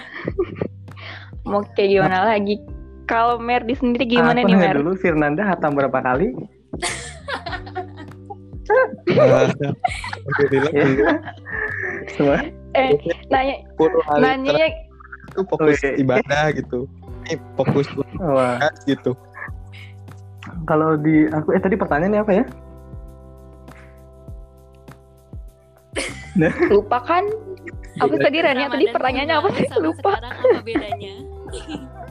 mau 1.49 1.61
kayak 1.73 1.89
gimana 1.99 2.29
lagi? 2.35 2.61
Kalau 3.09 3.41
Merdi 3.41 3.73
sendiri 3.73 4.05
gimana 4.05 4.45
aku 4.45 4.47
nih 4.49 4.53
nanya 4.53 4.69
Mer? 4.69 4.77
dulu 4.85 4.93
Firnanda 5.01 5.41
hatam 5.41 5.73
berapa 5.73 5.97
kali 5.97 6.37
semua 12.13 12.37
Eh, 12.77 12.93
nanya, 13.33 13.65
10 13.81 13.89
hari 14.05 14.21
nanyanya 14.21 14.67
itu 15.33 15.41
fokus 15.49 15.81
Oke. 15.81 15.89
ibadah 15.97 16.53
gitu. 16.53 16.85
Ini 17.25 17.41
fokus 17.57 17.89
tugas 17.89 18.77
gitu. 18.85 19.17
kalau 20.69 20.93
di 20.97 21.25
aku 21.29 21.57
eh 21.57 21.61
tadi 21.61 21.77
pertanyaannya 21.77 22.21
apa 22.21 22.33
ya 22.41 22.45
lupa 26.73 26.97
kan? 27.01 27.23
Apa 27.99 28.13
Iya. 28.15 28.23
tadi 28.23 28.37
Rania? 28.39 28.67
Tadi 28.69 28.85
pertanyaannya 28.89 29.35
apa 29.35 29.47
sih? 29.51 29.65
Lupa. 29.77 30.11
sekarang 30.15 30.33
apa 30.39 30.59
bedanya 30.61 31.13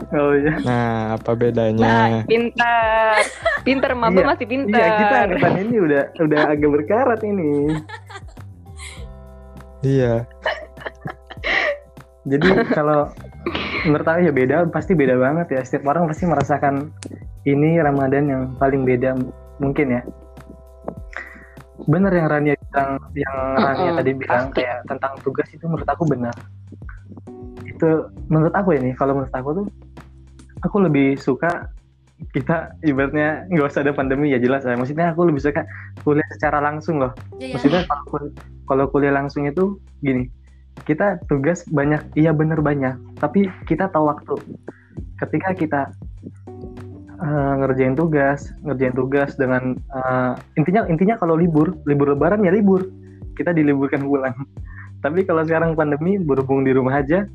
oh 0.19 0.33
iya 0.35 0.53
Nah, 0.61 0.99
apa 1.15 1.31
bedanya? 1.33 1.79
Nah, 1.79 2.09
pintar. 2.27 3.23
Pintar, 3.63 3.91
Maba 3.95 4.19
Iya. 4.19 4.27
masih 4.27 4.47
pintar. 4.47 4.77
iya 4.77 4.89
kita 4.99 5.17
angkatan 5.25 5.55
ini 5.63 5.77
udah 5.79 6.03
udah 6.19 6.41
agak 6.51 6.71
berkarat 6.75 7.21
ini 7.23 7.51
Iya. 9.79 10.27
Jadi 12.27 12.51
kalau 12.75 13.15
menurut 13.87 14.05
aku 14.05 14.27
ya 14.27 14.33
beda, 14.35 14.67
pasti 14.69 14.93
beda 14.93 15.15
banget 15.15 15.55
ya. 15.55 15.61
Setiap 15.63 15.87
orang 15.87 16.11
pasti 16.11 16.27
merasakan 16.27 16.91
ini 17.47 17.79
Ramadan 17.79 18.25
yang 18.27 18.43
paling 18.59 18.83
beda 18.83 19.15
mungkin 19.57 19.87
ya. 19.95 20.03
Bener 21.87 22.11
yang 22.11 22.27
Rania 22.27 22.58
bilang, 22.69 22.91
yang 23.17 23.37
Rania 23.57 23.91
Mm-mm, 23.91 23.99
tadi 23.99 24.11
bilang 24.15 24.45
pasti. 24.49 24.57
kayak 24.61 24.79
tentang 24.87 25.13
tugas 25.25 25.49
itu 25.51 25.65
menurut 25.65 25.89
aku 25.89 26.05
benar. 26.05 26.37
Itu 27.65 27.91
menurut 28.29 28.55
aku 28.55 28.71
ini, 28.77 28.93
kalau 28.93 29.17
menurut 29.17 29.35
aku 29.35 29.49
tuh, 29.65 29.67
aku 30.63 30.77
lebih 30.85 31.17
suka 31.17 31.73
kita 32.35 32.75
ibaratnya 32.83 33.47
nggak 33.47 33.71
usah 33.71 33.87
ada 33.87 33.95
pandemi 33.95 34.35
ya 34.35 34.43
jelas 34.43 34.67
ya. 34.67 34.75
Maksudnya 34.75 35.15
aku 35.15 35.31
lebih 35.31 35.41
suka 35.41 35.63
kuliah 36.03 36.27
secara 36.35 36.59
langsung 36.59 36.99
loh. 36.99 37.15
ya, 37.39 37.47
ya. 37.49 37.53
Maksudnya 37.55 37.81
kalau 37.87 38.05
kul- 38.11 38.35
kalau 38.67 38.85
kuliah 38.91 39.15
langsung 39.15 39.47
itu 39.47 39.79
gini, 40.03 40.29
kita 40.85 41.23
tugas 41.31 41.65
banyak, 41.71 42.03
iya 42.19 42.35
bener 42.35 42.61
banyak, 42.61 42.99
tapi 43.23 43.47
kita 43.65 43.89
tahu 43.89 44.11
waktu. 44.11 44.35
Ketika 45.19 45.51
kita 45.55 45.81
eh, 47.19 47.53
ngerjain 47.63 47.95
tugas, 47.99 48.51
ngerjain 48.63 48.95
tugas 48.95 49.35
dengan 49.35 49.75
eh, 49.75 50.33
intinya 50.59 50.87
intinya 50.87 51.19
kalau 51.19 51.35
libur, 51.35 51.75
libur 51.85 52.15
lebaran 52.15 52.47
ya 52.47 52.55
libur, 52.55 52.87
kita 53.35 53.51
diliburkan 53.53 54.07
pulang. 54.07 54.35
Tapi 55.05 55.23
kalau 55.23 55.47
sekarang 55.47 55.79
pandemi 55.79 56.19
berhubung 56.19 56.67
di 56.67 56.75
rumah 56.75 56.99
aja, 56.99 57.27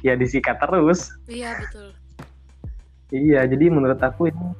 ya 0.00 0.16
disikat 0.16 0.56
terus. 0.56 1.12
iya 1.28 1.52
betul 1.60 1.92
Iya, 3.10 3.42
jadi 3.50 3.74
menurut 3.74 3.98
aku 3.98 4.30
ini 4.30 4.54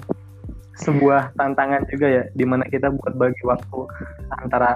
sebuah 0.74 1.38
tantangan 1.38 1.86
juga 1.86 2.06
ya, 2.10 2.22
di 2.34 2.42
mana 2.42 2.66
kita 2.66 2.90
buat 2.90 3.14
bagi 3.14 3.42
waktu 3.46 3.80
antara 4.42 4.74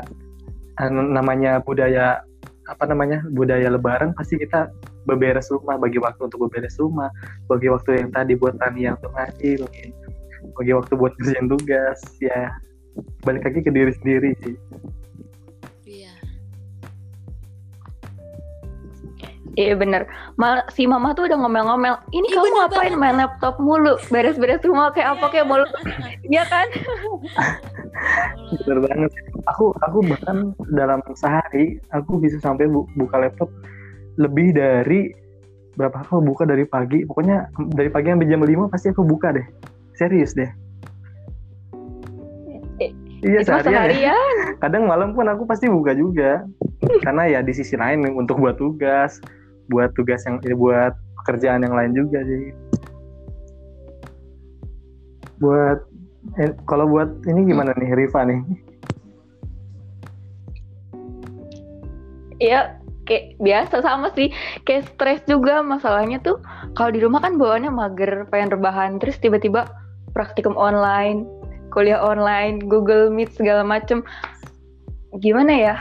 eh, 0.78 0.90
namanya 0.90 1.58
budaya 1.58 2.22
apa 2.64 2.84
namanya 2.88 3.20
budaya 3.34 3.68
Lebaran 3.68 4.16
pasti 4.16 4.40
kita 4.40 4.70
beberes 5.04 5.48
rumah, 5.52 5.76
bagi 5.76 6.00
waktu 6.00 6.20
untuk 6.24 6.48
beberes 6.48 6.76
rumah, 6.80 7.08
bagi 7.46 7.68
waktu 7.68 8.00
yang 8.00 8.10
tadi 8.12 8.34
buat 8.36 8.56
Tania 8.60 8.96
untuk 8.96 9.12
ngaji, 9.12 9.50
bagi, 9.60 9.84
bagi 10.56 10.72
waktu 10.72 10.92
buat 10.96 11.12
kerjaan 11.20 11.46
tugas, 11.48 12.00
ya 12.20 12.52
balik 13.26 13.42
lagi 13.44 13.60
ke 13.64 13.70
diri 13.72 13.92
sendiri 14.00 14.30
sih. 14.44 14.56
Iya. 15.84 16.14
Iya 19.54 19.74
bener. 19.78 20.02
Mal 20.34 20.66
si 20.74 20.82
mama 20.82 21.14
tuh 21.14 21.30
udah 21.30 21.38
ngomel-ngomel. 21.38 21.94
Ini 22.10 22.26
Ih, 22.26 22.34
kamu 22.34 22.42
bener 22.42 22.58
ngapain 22.58 22.94
banget. 22.94 22.98
main 22.98 23.16
laptop 23.22 23.54
mulu? 23.62 23.94
Beres-beres 24.10 24.62
rumah 24.66 24.90
kayak 24.90 25.14
apa 25.18 25.26
kayak 25.30 25.46
mulu? 25.46 25.66
Iya 26.26 26.42
kan? 26.50 26.66
Bener 28.66 28.78
banget. 28.82 29.10
Aku 29.54 29.70
aku 29.86 29.98
bahkan 30.10 30.50
dalam 30.74 30.98
sehari 31.14 31.78
aku 31.94 32.18
bisa 32.18 32.42
sampai 32.42 32.66
bu- 32.66 32.88
buka 32.98 33.22
laptop 33.22 33.46
lebih 34.16 34.54
dari 34.54 35.10
berapa 35.74 36.06
aku 36.06 36.22
buka 36.22 36.46
dari 36.46 36.64
pagi. 36.66 37.02
Pokoknya 37.06 37.50
dari 37.74 37.90
pagi 37.90 38.10
sampai 38.10 38.28
jam 38.30 38.42
5 38.42 38.70
pasti 38.72 38.90
aku 38.94 39.02
buka 39.02 39.34
deh. 39.34 39.46
Serius 39.94 40.34
deh. 40.34 40.50
Eh, 42.82 42.90
Iya 43.24 43.40
mah 43.46 43.62
seharian 43.62 43.72
ya. 43.72 43.78
seharian. 43.90 44.36
Kadang 44.62 44.84
malam 44.86 45.14
pun 45.14 45.26
aku 45.26 45.46
pasti 45.46 45.66
buka 45.66 45.94
juga. 45.94 46.46
Karena 47.02 47.26
ya 47.30 47.40
di 47.42 47.52
sisi 47.54 47.74
lain 47.74 48.04
untuk 48.14 48.38
buat 48.38 48.58
tugas, 48.60 49.18
buat 49.72 49.90
tugas 49.98 50.22
yang 50.28 50.38
eh, 50.46 50.54
buat 50.54 50.94
pekerjaan 51.22 51.64
yang 51.64 51.74
lain 51.74 51.92
juga 51.96 52.20
sih. 52.22 52.52
Buat 55.42 55.78
eh, 56.38 56.52
kalau 56.68 56.86
buat 56.86 57.10
ini 57.26 57.50
gimana 57.50 57.74
nih 57.74 57.90
Riva 57.96 58.22
nih? 58.28 58.40
Iya 62.42 62.83
kayak 63.04 63.36
biasa 63.40 63.80
sama 63.84 64.10
sih. 64.12 64.32
Kayak 64.68 64.90
stres 64.92 65.20
juga 65.28 65.60
masalahnya 65.60 66.20
tuh. 66.20 66.40
Kalau 66.76 66.90
di 66.92 67.00
rumah 67.00 67.20
kan 67.24 67.36
bawaannya 67.36 67.72
mager, 67.72 68.26
pengen 68.28 68.52
rebahan. 68.52 68.98
Terus 69.00 69.16
tiba-tiba 69.20 69.68
praktikum 70.12 70.56
online, 70.56 71.28
kuliah 71.70 72.00
online, 72.00 72.62
Google 72.64 73.08
Meet 73.12 73.34
segala 73.36 73.62
macem. 73.64 74.02
Gimana 75.22 75.52
ya? 75.52 75.76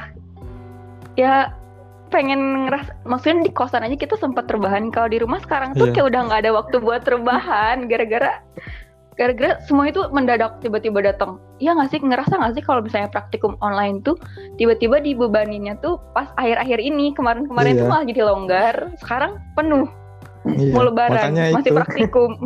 Ya 1.18 1.54
pengen 2.14 2.70
ngeras 2.70 2.94
maksudnya 3.10 3.50
di 3.50 3.52
kosan 3.58 3.82
aja 3.82 3.98
kita 3.98 4.14
sempat 4.22 4.46
rebahan 4.46 4.94
kalau 4.94 5.10
di 5.10 5.18
rumah 5.18 5.42
sekarang 5.42 5.74
tuh 5.74 5.90
Iya. 5.90 5.94
kayak 5.98 6.08
udah 6.14 6.22
nggak 6.30 6.42
ada 6.46 6.52
waktu 6.54 6.76
buat 6.78 7.02
rebahan 7.10 7.90
gara-gara 7.90 8.38
gara-gara 9.14 9.58
semua 9.64 9.88
itu 9.88 10.02
mendadak 10.10 10.58
tiba-tiba 10.60 11.00
datang 11.00 11.38
Iya 11.58 11.74
nggak 11.74 11.90
sih 11.90 12.00
ngerasa 12.00 12.34
nggak 12.34 12.54
sih 12.54 12.64
kalau 12.64 12.82
misalnya 12.82 13.08
praktikum 13.08 13.56
online 13.60 14.02
tuh 14.02 14.18
tiba-tiba 14.56 15.00
dibebaninnya 15.00 15.78
tuh 15.80 16.02
pas 16.12 16.28
akhir-akhir 16.36 16.80
ini 16.80 17.14
kemarin-kemarin 17.14 17.74
Iya. 17.74 17.80
tuh 17.80 17.88
malah 17.88 18.06
jadi 18.06 18.22
longgar 18.24 18.76
sekarang 19.00 19.32
penuh 19.54 19.88
Iya, 20.44 20.72
mau 20.72 20.84
lebaran 20.84 21.32
makanya 21.32 21.44
masih 21.56 21.72
itu 21.72 21.78
praktikum 21.78 22.32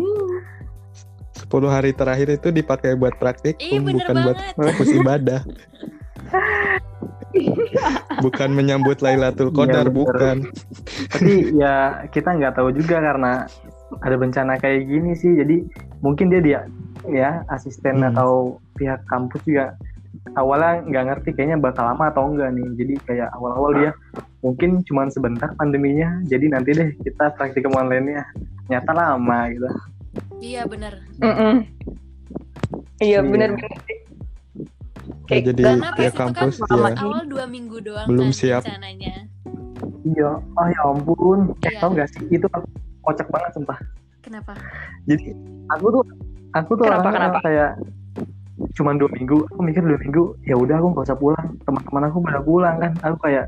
Hmm. 1.38 1.64
10 1.64 1.70
hari 1.70 1.92
terakhir 1.94 2.28
itu 2.30 2.50
dipakai 2.50 2.94
buat 2.94 3.16
praktikum 3.16 3.62
Iya 3.64 3.80
bener 3.80 4.04
bukan 4.04 4.16
buat 4.20 4.38
banget. 4.38 4.56
fokus 4.58 4.90
ibadah. 4.92 5.42
bukan 8.20 8.50
menyambut 8.52 9.00
Lailatul 9.00 9.50
Iya, 9.50 9.56
Qadar, 9.56 9.86
bener. 9.88 9.96
bukan. 9.96 10.36
Tapi 11.08 11.34
ya 11.56 11.76
kita 12.10 12.30
nggak 12.34 12.54
tahu 12.54 12.70
juga 12.74 12.98
karena 13.00 13.46
ada 14.00 14.16
bencana 14.16 14.56
kayak 14.56 14.86
gini 14.86 15.14
sih. 15.14 15.34
Jadi 15.34 15.64
mungkin 16.00 16.28
dia 16.28 16.42
dia 16.42 16.62
ya 17.06 17.42
asisten 17.48 18.00
Hmm. 18.00 18.10
atau 18.12 18.32
pihak 18.76 19.00
kampus 19.06 19.40
juga 19.44 19.74
awalnya 20.34 20.84
nggak 20.84 21.04
ngerti 21.06 21.30
kayaknya 21.34 21.58
bakal 21.58 21.86
lama 21.86 22.10
atau 22.10 22.28
enggak 22.28 22.52
nih. 22.52 22.68
Jadi 22.76 22.94
kayak 23.04 23.30
awal-awal 23.34 23.72
dia 23.76 23.92
mungkin 24.40 24.84
cuma 24.84 25.08
sebentar 25.08 25.50
pandeminya. 25.56 26.20
Jadi 26.26 26.46
nanti 26.48 26.70
deh 26.72 26.90
kita 27.00 27.32
praktikum 27.34 27.74
online-nya 27.74 28.26
nyata 28.68 28.92
lama 28.92 29.40
gitu. 29.50 29.70
Iya 30.38 30.66
bener. 30.66 30.94
Mm-mm. 31.18 31.56
iya 33.00 33.20
Iya. 33.20 33.20
bener-bener 33.22 33.72
Ya, 35.28 35.36
Kayak 35.36 35.44
jadi 35.46 35.62
Karena 35.62 35.90
pihak 35.92 36.08
itu 36.08 36.16
kan 36.16 36.28
kampus 36.32 36.56
lama. 36.64 36.88
ya 36.88 36.96
awal 36.98 37.24
dua 37.28 37.46
minggu 37.46 37.78
doang 37.80 38.08
Belum 38.08 38.28
kan 38.28 38.36
siap. 38.36 38.62
rencananya. 38.64 39.16
Iya, 40.06 40.30
oh 40.40 40.66
ya 40.66 40.82
ampun. 40.86 41.40
Iya. 41.62 41.80
tau 41.80 41.92
gak 41.92 42.08
sih 42.10 42.24
itu 42.30 42.48
kocak 43.08 43.28
banget 43.32 43.52
sumpah. 43.56 43.80
Kenapa? 44.20 44.54
Jadi 45.08 45.32
aku 45.72 45.86
tuh 45.96 46.04
aku 46.52 46.72
tuh 46.76 46.86
Kenapa, 46.92 47.10
kenapa? 47.16 47.40
kayak 47.44 47.72
cuman 48.74 48.98
dua 48.98 49.10
minggu 49.14 49.46
aku 49.54 49.62
mikir 49.62 49.86
dua 49.86 50.00
minggu 50.02 50.34
ya 50.50 50.58
udah 50.58 50.82
aku 50.82 50.88
nggak 50.92 51.06
usah 51.06 51.20
pulang 51.20 51.48
teman-teman 51.62 52.04
aku 52.10 52.18
pada 52.26 52.40
pulang 52.42 52.76
kan 52.82 52.92
aku 53.06 53.18
kayak 53.30 53.46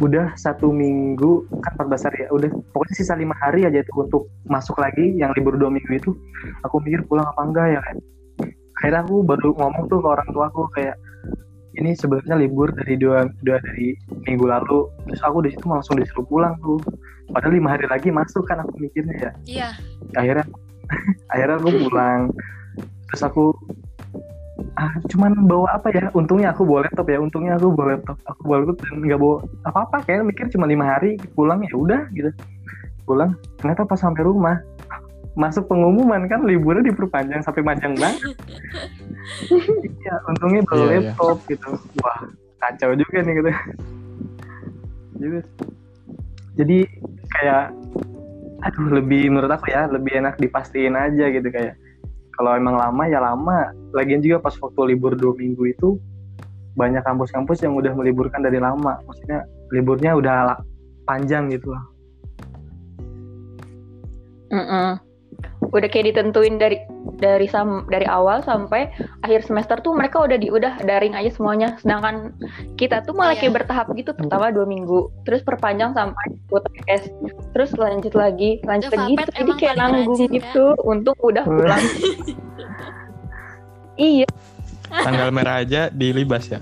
udah 0.00 0.32
satu 0.36 0.72
minggu 0.72 1.44
kan 1.60 1.76
14 1.76 2.08
hari 2.08 2.18
ya 2.24 2.28
udah 2.32 2.50
pokoknya 2.72 2.94
sisa 2.96 3.14
lima 3.20 3.36
hari 3.36 3.68
aja 3.68 3.84
itu 3.84 3.92
untuk 3.92 4.32
masuk 4.48 4.80
lagi 4.80 5.12
yang 5.16 5.32
libur 5.36 5.60
dua 5.60 5.68
minggu 5.68 5.92
itu 5.92 6.10
aku 6.64 6.80
mikir 6.80 7.04
pulang 7.04 7.28
apa 7.28 7.40
enggak 7.44 7.66
ya 7.76 7.80
kan 7.84 7.96
akhirnya 8.80 9.00
aku 9.04 9.16
baru 9.20 9.48
ngomong 9.60 9.84
tuh 9.92 10.00
ke 10.00 10.08
orang 10.08 10.28
tua 10.32 10.44
aku 10.48 10.64
kayak 10.72 10.96
ini 11.78 11.94
sebenarnya 11.94 12.34
libur 12.40 12.72
dari 12.74 12.98
dua, 12.98 13.28
dua 13.44 13.60
dari 13.60 13.94
minggu 14.26 14.44
lalu 14.48 14.88
terus 15.06 15.20
aku 15.20 15.44
di 15.44 15.52
situ 15.52 15.64
langsung 15.68 16.00
disuruh 16.00 16.26
pulang 16.26 16.56
tuh 16.64 16.80
padahal 17.30 17.54
lima 17.56 17.68
hari 17.74 17.86
lagi 17.86 18.08
masuk 18.10 18.44
kan 18.46 18.62
aku 18.62 18.74
mikirnya 18.78 19.14
ya. 19.16 19.32
Iya. 19.46 19.68
akhirnya 20.18 20.46
akhirnya 21.32 21.56
aku 21.58 21.70
pulang. 21.86 22.20
Terus 23.10 23.22
aku 23.26 23.44
ah 24.76 24.92
cuman 25.08 25.48
bawa 25.48 25.78
apa 25.80 25.88
ya? 25.90 26.10
Untungnya 26.12 26.52
aku 26.52 26.62
bawa 26.68 26.86
laptop 26.86 27.06
ya 27.08 27.18
untungnya 27.18 27.56
aku 27.56 27.72
bawa 27.72 27.96
laptop. 27.96 28.16
Aku 28.28 28.40
bawa 28.46 28.56
laptop 28.62 28.76
dan 28.84 28.94
nggak 29.02 29.20
bawa 29.20 29.36
apa 29.66 29.78
apa 29.88 29.96
kayak 30.04 30.26
mikir 30.26 30.46
cuma 30.52 30.66
lima 30.68 30.84
hari 30.86 31.16
pulang 31.34 31.62
ya 31.64 31.74
udah 31.74 32.02
gitu. 32.12 32.30
Pulang 33.08 33.34
ternyata 33.58 33.86
pas 33.86 33.98
sampai 33.98 34.22
rumah 34.22 34.58
masuk 35.38 35.70
pengumuman 35.70 36.26
kan 36.26 36.42
liburnya 36.42 36.90
diperpanjang 36.90 37.40
sampai 37.40 37.62
panjang 37.62 37.94
banget. 37.96 38.20
Iya 40.00 40.14
untungnya 40.26 40.60
bawa 40.66 40.76
Iya, 40.76 40.84
iya. 40.90 41.00
laptop 41.14 41.38
gitu. 41.46 41.70
Wah 42.02 42.20
kacau 42.60 42.92
juga 42.98 43.18
nih 43.22 43.34
gitu. 43.38 43.50
Jadi 45.20 45.38
jadi 46.58 46.78
kayak 47.38 47.74
aduh 48.60 49.00
lebih 49.00 49.32
menurut 49.32 49.52
aku 49.56 49.72
ya 49.72 49.88
lebih 49.88 50.20
enak 50.20 50.36
dipastiin 50.36 50.92
aja 50.92 51.32
gitu 51.32 51.48
kayak 51.48 51.80
kalau 52.40 52.56
emang 52.56 52.80
lama 52.80 53.04
ya 53.04 53.20
lama. 53.20 53.68
Lagian 53.92 54.24
juga 54.24 54.40
pas 54.40 54.56
waktu 54.56 54.96
libur 54.96 55.12
dua 55.12 55.36
minggu 55.36 55.76
itu 55.76 56.00
banyak 56.72 57.04
kampus-kampus 57.04 57.60
yang 57.60 57.76
udah 57.76 57.92
meliburkan 57.92 58.40
dari 58.40 58.56
lama. 58.56 58.96
Maksudnya 59.04 59.44
liburnya 59.68 60.16
udah 60.16 60.56
panjang 61.04 61.52
gitu 61.52 61.68
lah. 61.68 61.84
Mm-mm. 64.50 65.09
Udah 65.70 65.86
kayak 65.86 66.12
ditentuin 66.12 66.58
dari 66.58 66.78
dari 67.20 67.46
sam 67.46 67.84
dari 67.86 68.02
awal 68.04 68.40
sampai 68.40 68.88
akhir 69.22 69.44
semester 69.44 69.76
tuh 69.78 69.92
mereka 69.92 70.18
udah 70.18 70.34
di 70.34 70.48
udah 70.48 70.80
daring 70.82 71.12
aja 71.14 71.30
semuanya. 71.30 71.76
Sedangkan 71.78 72.34
kita 72.74 73.04
tuh 73.04 73.12
malah 73.12 73.34
Iya. 73.34 73.46
kayak 73.46 73.54
bertahap 73.62 73.86
gitu 73.94 74.10
pertama 74.12 74.50
dua 74.50 74.64
minggu 74.64 75.12
terus 75.22 75.40
perpanjang 75.40 75.92
sampai 75.92 76.26
UTS 76.48 77.12
terus 77.52 77.70
lanjut 77.76 78.14
lagi 78.14 78.58
lanjut 78.64 78.90
Ya, 78.90 78.98
lagi 78.98 79.12
Vapet 79.14 79.26
gitu 79.28 79.38
jadi 79.38 79.52
kayak 79.56 79.76
nanggung 79.76 80.16
rajin, 80.16 80.30
gitu 80.34 80.64
untuk 80.82 81.16
udah 81.20 81.44
pulang. 81.44 81.82
Iya. 83.96 84.26
Tanggal 84.88 85.28
merah 85.30 85.60
aja 85.60 85.92
dilibas 85.92 86.48
ya. 86.48 86.58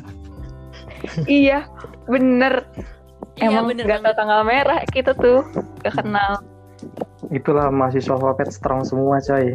iya 1.25 1.65
bener. 2.05 2.67
Iya 3.39 3.55
emang 3.55 3.71
bener 3.71 3.85
nggak 3.87 3.95
tahu 3.95 4.03
banget. 4.03 4.19
tanggal 4.19 4.41
merah 4.43 4.79
kita 4.91 5.13
tuh 5.15 5.47
gak 5.79 5.95
kenal 6.03 6.43
itulah 7.29 7.69
mahasiswa 7.69 8.17
Vapet 8.17 8.49
strong 8.53 8.85
semua 8.85 9.21
coy. 9.21 9.53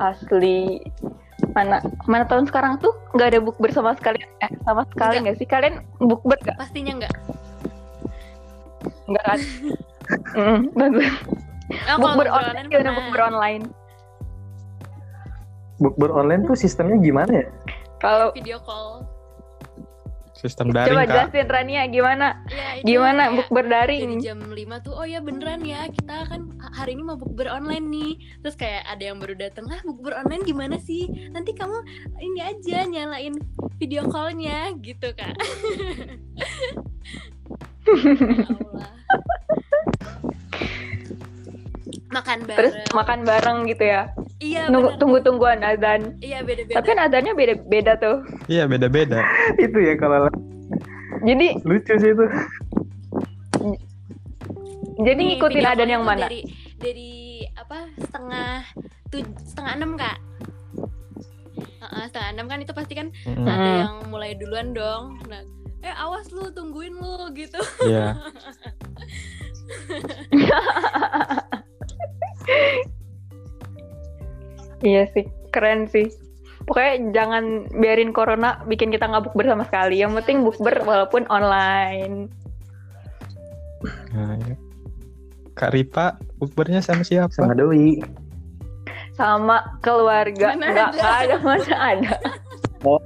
Asli. 0.00 0.82
Mana 1.52 1.82
mana 2.08 2.24
tahun 2.24 2.48
sekarang 2.48 2.78
tuh 2.80 2.94
nggak 3.12 3.36
ada 3.36 3.40
bukber 3.42 3.68
sama 3.74 3.92
sekali? 3.98 4.22
Eh, 4.40 4.50
sama 4.64 4.86
sekali 4.88 5.18
Nggak. 5.18 5.22
nggak 5.26 5.36
sih? 5.38 5.46
Kalian 5.46 5.74
bukber 6.00 6.38
nggak? 6.40 6.56
Pastinya 6.56 6.92
enggak. 7.02 7.14
nggak 9.10 9.24
kan? 9.26 9.40
Mm, 10.34 10.60
bagus 10.74 11.08
Oh, 11.88 11.96
bukber 11.98 12.28
online 12.28 12.66
gimana 12.68 12.90
bukber 12.94 13.20
online? 13.32 13.64
Bukber 15.82 16.10
online 16.14 16.42
tuh 16.46 16.56
sistemnya 16.56 17.00
gimana 17.00 17.32
ya? 17.42 17.46
Kalau 17.98 18.30
Video 18.34 18.58
call. 18.62 19.01
Sistem 20.42 20.74
daring 20.74 20.90
coba 20.90 21.06
kak. 21.06 21.14
jelasin 21.14 21.46
Rania 21.46 21.86
gimana? 21.86 22.42
Ya, 22.50 22.82
gimana 22.82 23.30
kayak 23.30 23.36
bukber 23.38 23.64
dari 23.70 24.02
daring 24.02 24.18
jam 24.18 24.42
5 24.42 24.58
tuh 24.82 24.90
oh 24.98 25.06
ya 25.06 25.22
beneran 25.22 25.62
ya 25.62 25.86
kita 25.86 26.26
kan 26.26 26.50
hari 26.74 26.98
ini 26.98 27.06
mau 27.06 27.14
bukber 27.14 27.46
online 27.46 27.86
nih. 27.86 28.18
Terus 28.42 28.58
kayak 28.58 28.82
ada 28.90 29.02
yang 29.06 29.22
baru 29.22 29.38
datang 29.38 29.70
ah 29.70 29.78
bukber 29.86 30.18
online 30.18 30.42
gimana 30.42 30.82
sih? 30.82 31.06
Nanti 31.30 31.54
kamu 31.54 31.78
ini 32.18 32.42
aja 32.42 32.82
nyalain 32.90 33.38
video 33.78 34.02
callnya 34.10 34.74
gitu 34.82 35.14
kak. 35.14 35.38
Ya 37.86 38.42
Allah. 38.50 38.90
makan 42.12 42.38
bareng. 42.44 42.56
terus 42.60 42.74
makan 42.92 43.20
bareng 43.24 43.58
gitu 43.72 43.84
ya 43.88 44.12
iya 44.42 44.66
Nunggu 44.66 44.90
bener. 44.90 44.98
tunggu-tungguan 44.98 45.58
azan 45.62 46.00
iya 46.18 46.42
beda-beda 46.42 46.74
tapi 46.74 46.86
kan 46.88 46.98
azannya 47.00 47.32
beda-beda 47.32 47.92
tuh 47.96 48.16
Iya 48.46 48.66
beda-beda. 48.66 49.22
itu 49.64 49.78
ya 49.78 49.94
kalau 49.94 50.26
jadi 51.22 51.54
lucu 51.62 51.94
sih 51.94 52.10
itu 52.10 52.26
jadi 54.98 55.20
ngikutin 55.22 55.62
call 55.62 55.86
yang 55.86 56.02
mana 56.02 56.26
dari 56.26 56.42
dari 56.76 57.12
apa 57.54 57.78
setengah 57.96 58.66
tuj 59.08 59.22
setengah 59.46 59.72
enam 59.76 59.94
kak 59.94 60.18
Heeh, 61.82 62.04
setengah 62.08 62.30
enam 62.32 62.46
kan 62.46 62.58
itu 62.58 62.72
pasti 62.72 62.94
kan 62.94 63.08
Mm-mm. 63.22 63.46
ada 63.46 63.54
Hmm. 63.62 63.80
yang 63.80 63.94
mulai 64.08 64.34
duluan 64.34 64.70
dong 64.72 65.18
nah 65.26 65.42
eh 65.80 65.94
awas 65.96 66.30
lu 66.30 66.50
tungguin 66.50 66.94
lu 66.94 67.30
gitu 67.32 67.58
Iya. 67.82 68.18
iya 74.82 75.06
sih 75.10 75.24
keren 75.50 75.86
sih 75.86 76.10
pokoknya 76.62 77.10
jangan 77.10 77.44
biarin 77.74 78.10
corona 78.10 78.62
bikin 78.64 78.90
kita 78.90 79.06
nggak 79.06 79.26
bukber 79.26 79.46
sama 79.46 79.64
sekali 79.64 79.98
yang 79.98 80.14
penting 80.14 80.42
bukber 80.42 80.78
walaupun 80.82 81.26
online 81.28 82.30
Nah, 84.14 84.38
iya. 84.38 84.54
Kak 85.58 85.74
Ripa, 85.74 86.14
bukbernya 86.38 86.78
sama 86.78 87.02
siapa? 87.02 87.34
sama 87.34 87.50
doi 87.50 87.98
sama 89.12 89.58
keluarga 89.82 90.54
Mana 90.54 90.70
nggak 90.70 90.90
ada. 90.94 91.10
ada 91.18 91.36
mana 91.42 91.74
ada 91.76 92.14
Oh. 92.82 92.98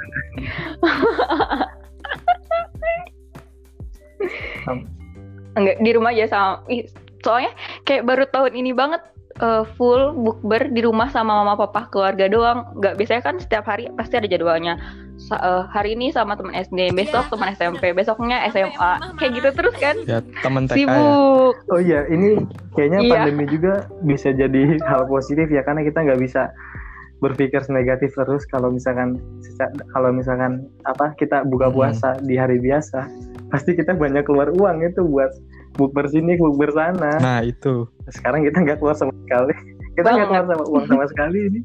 enggak 5.56 5.76
di 5.78 5.90
rumah 5.92 6.12
aja 6.12 6.26
sama 6.28 6.52
ih, 6.68 6.84
soalnya 7.20 7.52
kayak 7.82 8.04
baru 8.04 8.24
tahun 8.26 8.52
ini 8.54 8.72
banget 8.72 9.00
eh, 9.38 9.64
full 9.74 10.02
bukber 10.14 10.68
di 10.68 10.80
rumah 10.80 11.08
sama 11.08 11.36
mama 11.36 11.54
papa 11.56 11.86
keluarga 11.86 12.26
doang 12.26 12.72
nggak 12.74 12.94
biasanya 12.94 13.22
kan 13.22 13.36
setiap 13.36 13.64
hari 13.64 13.88
pasti 13.92 14.16
ada 14.16 14.26
jadwalnya 14.26 14.76
Sa- 15.18 15.38
eh, 15.38 15.64
hari 15.66 15.92
ini 15.92 16.10
sama 16.10 16.34
teman 16.34 16.52
SD 16.52 16.92
besok 16.92 17.24
Iya, 17.24 17.30
teman 17.30 17.46
bener. 17.46 17.56
SMP 17.58 17.82
besoknya 17.92 18.36
SMA 18.46 18.76
mama 18.76 19.16
kayak 19.16 19.32
gitu 19.34 19.48
terus 19.54 19.74
kan 19.74 19.96
Ya 20.04 20.18
temen 20.38 20.64
TK 20.64 20.72
ya. 20.72 20.76
sibuk 20.78 21.54
oh 21.66 21.80
iya 21.80 22.00
ini 22.06 22.28
kayaknya 22.72 23.00
Iya. 23.00 23.12
pandemi 23.14 23.44
juga 23.46 23.72
bisa 24.02 24.28
jadi 24.30 24.62
hal 24.88 25.04
positif 25.06 25.48
ya 25.48 25.60
karena 25.62 25.80
kita 25.82 26.00
nggak 26.02 26.20
bisa 26.20 26.52
berpikir 27.16 27.64
negatif 27.70 28.12
terus 28.12 28.44
kalau 28.44 28.68
misalkan 28.68 29.16
kalau 29.90 30.12
misalkan 30.12 30.68
apa 30.84 31.16
kita 31.16 31.42
buka 31.42 31.66
Hmm. 31.66 31.74
puasa 31.74 32.12
di 32.20 32.36
hari 32.36 32.60
biasa 32.60 33.08
pasti 33.48 33.72
kita 33.72 33.96
banyak 33.96 34.20
keluar 34.22 34.52
uang 34.52 34.84
itu 34.84 35.00
buat 35.02 35.32
bukber 35.76 36.04
sini 36.06 36.36
bukber 36.36 36.70
sana 36.70 37.16
Nah 37.18 37.40
itu. 37.42 37.84
sekarang 38.08 38.42
kita 38.42 38.58
nggak 38.58 38.76
keluar 38.76 38.94
sama 38.94 39.12
sekali 39.22 39.52
kita 39.94 40.08
nggak 40.08 40.26
keluar 40.26 40.44
sama 40.46 40.64
uang 40.66 40.84
sama 40.86 41.04
sekali 41.06 41.38
ini 41.46 41.60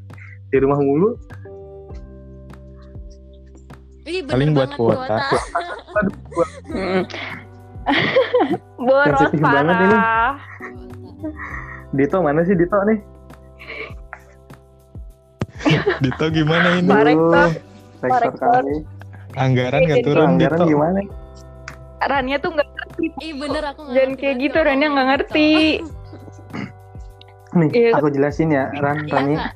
di 0.47 0.57
rumah 0.57 0.77
mulu 0.77 1.15
Ih, 4.01 4.25
Paling 4.25 4.51
buat 4.51 4.73
banget 4.73 4.81
kuota. 4.97 5.15
Boros 8.77 9.31
banget 9.31 9.75
ini. 9.77 9.95
parah 9.95 10.35
Dito 11.91 12.17
mana 12.19 12.41
sih 12.41 12.55
Dito 12.55 12.77
nih 12.81 12.99
Dito 16.03 16.25
gimana 16.27 16.67
ini? 16.75 16.87
Pak 16.87 17.01
Rektor. 17.05 17.49
Rektor 18.01 18.33
kami 18.33 18.75
Anggaran 19.31 19.79
nggak 19.81 19.97
Jadi- 19.97 20.07
turun 20.07 20.27
anggaran 20.27 20.57
Dito. 20.57 20.67
gimana 20.67 20.99
Rania 22.01 22.37
tuh 22.37 22.49
nggak 22.49 22.65
ngerti 22.65 22.70
Ih 23.01 23.33
bener 23.35 23.63
aku 23.73 23.79
nggak 23.87 23.95
Jangan 23.97 24.13
kayak 24.19 24.35
gitu, 24.37 24.57
Rania 24.61 24.77
nggak 24.77 24.89
ngomong 24.91 25.09
ngerti. 25.13 25.51
nih 27.57 27.69
Iya. 27.75 27.89
aku 27.99 28.07
jelasin 28.13 28.49
ya 28.53 28.71
Ran 28.79 29.03
Iya, 29.03 29.11
Rani. 29.11 29.35
Kak. 29.35 29.53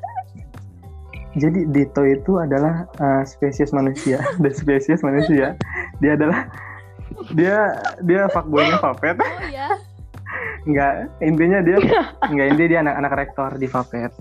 Jadi 1.35 1.59
Dito 1.67 2.03
itu 2.03 2.31
adalah 2.39 2.87
uh, 2.99 3.23
spesies 3.23 3.71
manusia. 3.71 4.19
Dan 4.43 4.51
spesies 4.51 4.99
manusia. 4.99 5.55
Dia 6.03 6.15
adalah 6.19 6.47
dia 7.31 7.79
dia 8.03 8.27
fuckboynya 8.27 8.81
Vapet 8.81 9.15
oh 9.21 9.47
ya 9.47 9.71
enggak 10.67 11.07
intinya 11.21 11.59
dia 11.63 11.77
enggak 12.27 12.47
intinya 12.51 12.69
dia 12.69 12.79
anak-anak 12.81 13.13
rektor 13.13 13.49
di 13.55 13.67
Vapet 13.69 14.11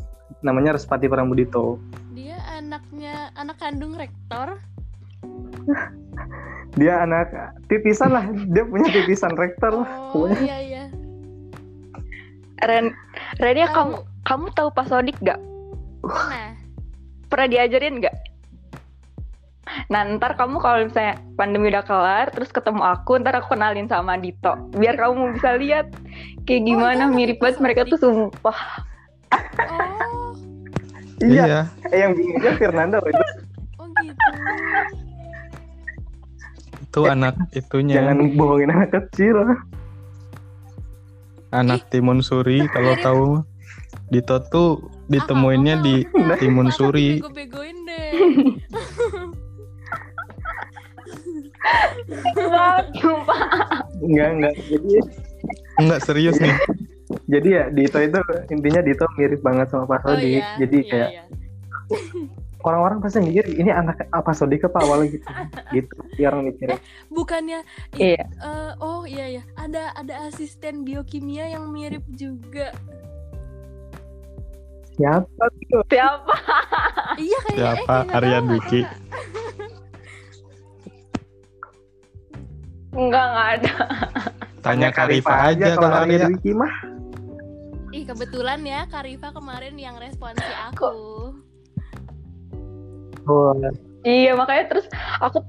namanya 0.45 0.77
Respati 0.77 1.09
Prambudito 1.09 1.81
dia 2.13 2.39
anaknya 2.55 3.33
anak 3.35 3.59
kandung 3.59 3.97
rektor 3.99 4.61
dia 6.81 7.07
anak 7.07 7.31
titisan 7.71 8.11
lah. 8.11 8.25
Dia 8.51 8.65
punya 8.67 8.89
titisan 8.91 9.35
rektor 9.43 9.85
lah 9.85 9.89
oh 9.89 10.27
pokoknya. 10.27 10.41
iya 10.43 10.57
iya. 10.61 10.85
Ren 12.65 12.95
Tahu. 13.69 13.75
kamu 13.77 13.95
kamu 14.25 14.47
tahu 14.57 14.69
Pak 14.73 14.87
Sodik 14.89 15.17
gak 15.21 15.37
mana? 16.05 16.57
Pernah 17.29 17.49
diajarin 17.49 18.01
nggak? 18.01 18.17
Nah 19.89 20.01
ntar 20.17 20.37
kamu 20.37 20.61
kalau 20.61 20.87
misalnya 20.87 21.19
pandemi 21.35 21.73
udah 21.73 21.85
kelar 21.85 22.27
terus 22.31 22.53
ketemu 22.53 22.85
aku 22.85 23.21
ntar 23.21 23.37
aku 23.37 23.57
kenalin 23.57 23.89
sama 23.89 24.17
Dito. 24.21 24.55
Biar 24.77 24.97
kamu 24.97 25.37
bisa 25.37 25.57
lihat 25.57 25.93
kayak 26.45 26.63
Oh, 26.63 26.67
gimana 26.69 27.05
itu 27.09 27.15
mirip 27.17 27.39
banget 27.41 27.59
mereka 27.61 27.81
tuh 27.89 27.99
sumpah. 28.01 28.59
Oh. 29.33 30.33
Iya. 31.25 31.69
Eh, 31.89 31.99
yang 32.05 32.13
bingungnya 32.13 32.53
Fernando. 32.61 32.99
Itu 33.01 33.25
oh 33.81 33.89
gitu 34.03 34.25
Itu 36.95 37.11
anak 37.11 37.35
itunya. 37.51 37.99
jangan 37.99 38.39
bohongin 38.39 38.71
anak 38.71 38.95
kecil 38.95 39.35
Anak 41.51 41.91
Timun 41.91 42.23
Suri 42.23 42.63
kalau 42.75 42.95
tahu. 43.03 43.27
Dito 44.15 44.39
tuh 44.47 44.79
ditemuinnya 45.11 45.83
di 45.83 46.07
Timun 46.39 46.71
Suri. 46.71 47.19
bego-begoin 47.19 47.77
deh 47.83 48.11
Enggak, 54.05 54.29
enggak 54.37 54.55
jadi 54.71 54.91
Enggak 55.81 56.01
serius 56.05 56.37
nih. 56.39 56.55
jadi 57.33 57.49
ya 57.49 57.65
Dito 57.73 57.99
itu 58.01 58.21
intinya 58.53 58.81
Dito 58.85 59.05
mirip 59.17 59.41
banget 59.41 59.67
sama 59.73 59.85
Pak 59.89 60.01
oh 60.05 60.15
Sodik 60.15 60.41
iya 60.43 60.47
jadi 60.61 60.79
iya, 60.79 60.91
kayak 60.91 61.11
iya. 61.11 61.23
orang-orang 62.65 62.99
pasti 62.99 63.21
mikir 63.21 63.45
ini 63.47 63.69
anak 63.69 64.09
apa 64.09 64.33
Sodik 64.33 64.65
apa 64.65 64.81
awalnya? 64.81 65.13
Gitu. 65.15 65.29
Gitu 65.71 65.95
dia 66.17 66.27
orang 66.33 66.49
mikir 66.49 66.75
bukannya 67.09 67.61
Iya. 67.93 68.25
eh, 68.25 68.73
oh 68.81 69.05
iya 69.05 69.39
ya 69.39 69.43
ada 69.55 69.93
ada 69.95 70.27
asisten 70.27 70.83
biokimia 70.83 71.53
yang 71.53 71.69
mirip 71.69 72.03
juga. 72.11 72.73
Siapa? 74.95 75.45
Tuh 75.69 75.83
siapa? 75.91 76.35
Iya 77.15 77.39
kayak 77.45 77.59
Siapa? 77.59 77.83
eh, 77.83 77.85
kayak 77.85 78.05
nggak 78.07 78.17
Aryan. 78.17 78.45
Kak. 78.49 78.91
Enggak 82.95 83.25
nggak 83.27 83.49
ada. 83.59 83.73
Tanya 84.63 84.89
Karifa 84.89 85.35
aja 85.53 85.67
kalau 85.77 85.99
Arya 86.01 86.17
ada. 86.17 86.27
Wiki 86.31 86.55
mah. 86.55 86.75
Ih 87.91 88.03
kebetulan 88.03 88.59
ya 88.63 88.87
Karifa 88.87 89.31
kemarin 89.31 89.75
yang 89.79 89.95
responsi 89.99 90.47
aku 90.67 90.91
oh, 93.29 93.53
Iya 94.05 94.37
makanya 94.37 94.69
terus 94.69 94.87
aku 95.25 95.41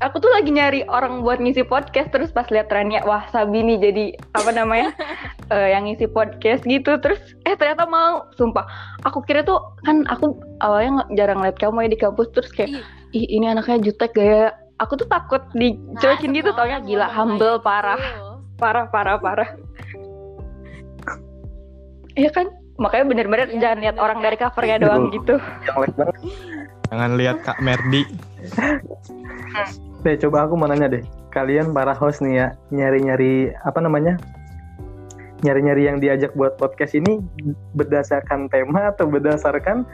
aku 0.00 0.16
tuh 0.22 0.30
lagi 0.32 0.50
nyari 0.54 0.80
orang 0.88 1.20
buat 1.20 1.42
ngisi 1.42 1.66
podcast 1.66 2.08
terus 2.14 2.32
pas 2.32 2.48
lihat 2.48 2.72
trennya 2.72 3.04
wah 3.04 3.28
Sabini 3.28 3.76
jadi 3.76 4.16
apa 4.32 4.50
namanya 4.54 4.94
eh, 5.54 5.74
yang 5.76 5.84
ngisi 5.90 6.08
podcast 6.08 6.64
gitu. 6.64 6.96
Terus 7.02 7.20
eh 7.44 7.54
ternyata 7.58 7.84
mau 7.90 8.24
sumpah. 8.38 8.64
Aku 9.04 9.20
kira 9.26 9.44
tuh 9.44 9.60
kan 9.84 10.06
aku 10.08 10.38
awalnya 10.64 11.04
jarang 11.18 11.42
lihat 11.44 11.58
kamu 11.60 11.86
ya 11.86 11.88
di 11.92 11.98
kampus 12.00 12.28
terus 12.32 12.50
kayak 12.54 12.80
Ih. 13.12 13.26
ih 13.26 13.26
ini 13.38 13.46
anaknya 13.50 13.90
jutek 13.90 14.14
gaya 14.14 14.54
aku 14.80 14.96
tuh 14.96 15.08
takut 15.10 15.42
dicuekin 15.52 16.30
Nah, 16.32 16.36
gitu 16.40 16.50
taunya 16.56 16.78
orang 16.80 16.88
gila 16.88 17.06
humble 17.10 17.60
kayak 17.60 17.66
parah. 17.66 18.00
Gitu. 18.00 18.32
parah 18.56 18.86
parah 18.88 19.16
parah. 19.20 19.50
Iya 22.18 22.26
kan 22.34 22.50
makanya 22.80 23.04
bener-bener 23.12 23.48
Iya, 23.52 23.60
jangan 23.60 23.78
lihat 23.84 23.96
orang 24.00 24.18
dari 24.24 24.36
covernya 24.40 24.76
doang 24.80 25.12
Betul. 25.12 25.14
gitu 25.20 25.34
Jangan 26.90 27.10
lihat 27.14 27.36
Kak 27.46 27.62
Merdi. 27.62 28.02
deh 30.02 30.16
coba 30.26 30.48
aku 30.48 30.58
mau 30.58 30.66
nanya 30.66 30.90
deh. 30.90 31.04
Kalian 31.30 31.70
para 31.70 31.94
host 31.94 32.18
nih 32.18 32.34
ya 32.42 32.46
nyari-nyari 32.74 33.54
apa 33.62 33.78
namanya? 33.78 34.18
Nyari-nyari 35.46 35.86
yang 35.86 36.02
diajak 36.02 36.34
buat 36.34 36.58
podcast 36.58 36.98
ini 36.98 37.22
berdasarkan 37.78 38.50
tema 38.50 38.90
atau 38.90 39.06
berdasarkan 39.06 39.86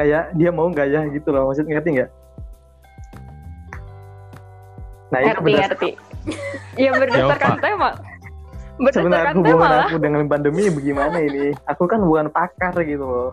kayak 0.00 0.32
dia 0.38 0.48
mau 0.48 0.72
nggak 0.72 0.88
ya 0.88 1.02
gitu 1.12 1.28
loh. 1.28 1.52
Maksud 1.52 1.68
ngerti 1.68 2.00
nggak? 2.00 2.10
Nah 5.12 5.18
itu 5.20 5.28
ngerti 5.28 5.42
berdasarkan 5.44 5.68
ngerti 5.68 5.90
ya 6.80 6.90
berdasarkan 6.96 7.60
tema 7.60 7.90
sebenarnya 8.76 9.30
tema 9.30 9.38
hubungan 9.38 9.70
lah 9.70 9.84
aku 9.84 9.96
dengan 9.98 10.22
pandemi 10.24 10.66
bagaimana 10.66 11.18
ini 11.18 11.46
aku 11.64 11.82
kan 11.84 12.00
bukan 12.00 12.26
pakar 12.28 12.74
gitu 12.80 13.02
loh 13.02 13.30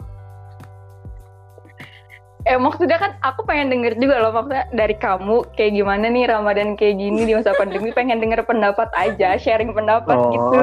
eh 2.41 2.58
maksudnya 2.58 2.97
kan 2.97 3.12
aku 3.21 3.45
pengen 3.45 3.69
denger 3.69 3.93
juga 3.95 4.17
loh 4.17 4.34
maksudnya 4.34 4.65
dari 4.71 4.95
kamu 4.95 5.45
kayak 5.54 5.71
gimana 5.71 6.06
nih 6.08 6.25
Ramadan 6.25 6.73
kayak 6.73 6.97
gini 6.97 7.21
di 7.23 7.34
masa 7.34 7.54
pandemi 7.54 7.89
pengen 7.91 8.17
denger 8.17 8.41
pendapat 8.43 8.89
aja 8.95 9.38
sharing 9.38 9.69
pendapat 9.71 10.13
Oh. 10.13 10.25
gitu 10.27 10.58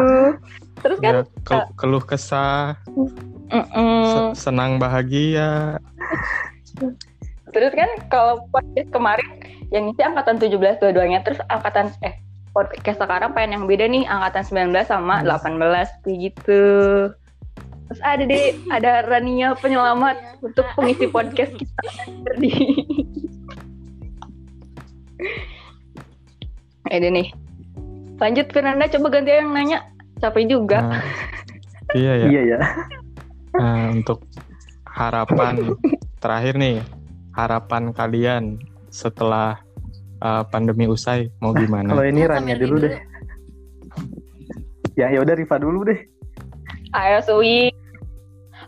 terus 0.79 0.99
kan 0.99 1.13
Ya, 1.13 1.23
kel- 1.43 1.71
keluh 1.75 2.03
kesah, 2.03 2.79
mm-mm. 3.51 4.35
se- 4.35 4.47
senang 4.47 4.79
bahagia. 4.79 5.79
terus 7.49 7.73
kan 7.73 7.91
kalau 8.09 8.47
podcast 8.49 8.91
kemarin 8.91 9.27
yang 9.69 9.89
isi 9.89 9.99
angkatan 9.99 10.37
17 10.37 10.55
dua-duanya 10.79 11.23
terus 11.23 11.39
angkatan 11.49 11.91
eh 12.01 12.15
podcast 12.59 12.99
sekarang 12.99 13.31
pengen 13.39 13.63
yang 13.63 13.65
beda 13.71 13.87
nih 13.87 14.03
angkatan 14.11 14.75
19 14.75 14.91
sama 14.91 15.23
18 15.23 16.03
kayak 16.03 16.19
gitu 16.27 16.63
terus 17.87 18.01
ada 18.03 18.27
deh 18.27 18.59
ada 18.69 19.07
Rania 19.07 19.55
penyelamat 19.55 20.19
Iya, 20.19 20.45
untuk 20.45 20.67
pengisi 20.75 21.07
podcast 21.15 21.53
kita 21.55 21.83
di 22.43 22.53
Ada 26.89 27.09
nih. 27.13 27.29
Lanjut 28.17 28.49
Fernanda 28.49 28.89
coba 28.89 29.07
ganti 29.13 29.29
yang 29.29 29.53
nanya. 29.53 29.85
Capek 30.25 30.49
juga. 30.49 30.81
Nah, 30.81 31.05
iya 31.93 32.13
ya. 32.17 32.27
Iya 32.33 32.43
ya. 32.49 32.59
Nah, 33.61 33.93
untuk 33.93 34.25
harapan 34.89 35.77
terakhir 36.17 36.57
nih, 36.57 36.81
harapan 37.37 37.93
kalian 37.93 38.57
setelah 38.89 39.61
uh, 40.23 40.43
pandemi 40.49 40.87
usai 40.87 41.31
mau 41.43 41.55
gimana? 41.55 41.95
Kalau 41.95 42.05
ini 42.07 42.23
Rania 42.27 42.57
dulu 42.59 42.77
deh. 42.83 42.95
Ya 44.99 45.11
ya 45.15 45.23
udah 45.23 45.35
Riva 45.39 45.57
dulu 45.59 45.87
deh. 45.87 45.99
Ayo 46.97 47.19
Sui. 47.23 47.71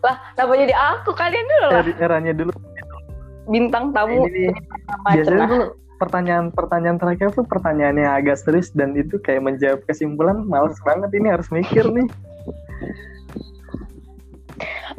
Lah, 0.00 0.16
kenapa 0.32 0.52
jadi 0.56 0.74
aku? 0.74 1.10
Kalian 1.12 1.46
dulu 1.46 1.66
lah. 1.68 1.82
Eh, 1.84 2.08
Rania 2.08 2.34
dulu. 2.34 2.52
Bintang 3.50 3.90
tamu 3.90 4.30
Ini 4.30 4.54
biasanya 5.10 5.46
tuh 5.50 5.64
pertanyaan-pertanyaan 6.00 6.96
terakhir 6.96 7.28
tuh 7.34 7.44
pertanyaan 7.44 7.98
yang 8.00 8.12
agak 8.16 8.40
serius 8.40 8.72
dan 8.72 8.96
itu 8.96 9.20
kayak 9.20 9.44
menjawab 9.44 9.84
kesimpulan 9.84 10.40
males 10.48 10.78
banget 10.86 11.12
ini 11.12 11.28
harus 11.28 11.50
mikir 11.52 11.84
nih. 11.90 12.08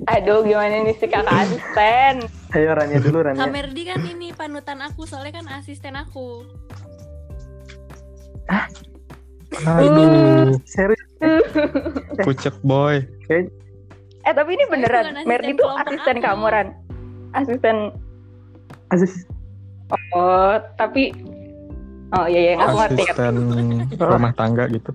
Aduh, 0.09 0.41
gimana 0.45 0.81
nih 0.81 0.97
si 0.97 1.05
kakak 1.05 1.45
asisten? 1.45 2.40
Ayo 2.51 2.75
Rania 2.75 2.99
dulu 2.99 3.17
Rania. 3.25 3.39
Kamerdi 3.39 3.81
kan 3.87 4.01
ini 4.03 4.35
panutan 4.35 4.79
aku 4.83 5.07
soalnya 5.07 5.39
kan 5.39 5.45
asisten 5.51 5.95
aku. 5.95 6.43
Aduh, 9.61 10.57
Serius 10.65 11.05
pucet 12.25 12.55
boy. 12.65 13.03
Eh, 13.29 14.33
tapi 14.33 14.49
ini 14.55 14.65
beneran. 14.67 15.23
Merdi 15.23 15.53
tuh 15.55 15.69
asisten 15.69 16.17
aku. 16.19 16.25
kamu, 16.27 16.45
Ran. 16.49 16.67
Asisten. 17.35 17.77
Aziz. 18.91 19.23
Oh, 20.15 20.55
tapi 20.75 21.11
Oh 22.11 22.27
iya 22.27 22.41
iya, 22.43 22.53
aku 22.59 22.75
ngerti. 22.75 23.03
Asisten 23.07 23.35
rumah 24.11 24.33
tangga 24.35 24.67
gitu. 24.67 24.91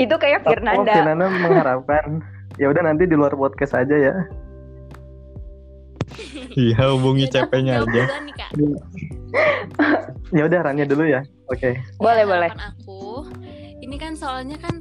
Itu 0.00 0.14
kayak 0.16 0.40
Oh, 0.48 0.56
Fernanda. 0.56 0.92
Fernanda 0.92 1.26
mengharapkan. 1.28 2.24
Ya 2.56 2.72
udah 2.72 2.82
nanti 2.84 3.04
di 3.04 3.12
luar 3.16 3.36
podcast 3.36 3.76
aja 3.76 3.92
ya. 3.92 4.14
Iya, 6.56 6.82
hubungi 6.92 7.24
CP-nya 7.28 7.82
aja. 7.82 7.86
duluan 7.86 8.22
nih, 8.28 8.34
Kak. 8.36 8.50
Ya 10.32 10.48
udah 10.48 10.64
Rania 10.64 10.88
dulu 10.88 11.04
ya. 11.04 11.20
Oke. 11.52 11.76
Boleh, 12.00 12.24
boleh. 12.24 12.48
harapan 12.48 12.72
aku 12.72 13.28
ini 13.84 13.96
kan 14.00 14.16
soalnya 14.16 14.56
kan 14.56 14.80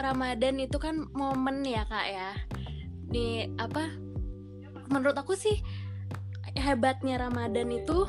Ramadan 0.00 0.56
itu 0.62 0.80
kan 0.80 1.04
momen 1.12 1.60
ya 1.66 1.84
kak 1.84 2.06
ya 2.08 2.30
di 3.12 3.44
apa 3.60 3.92
menurut 4.88 5.14
aku 5.18 5.36
sih 5.36 5.60
hebatnya 6.56 7.20
Ramadan 7.20 7.68
itu 7.70 8.08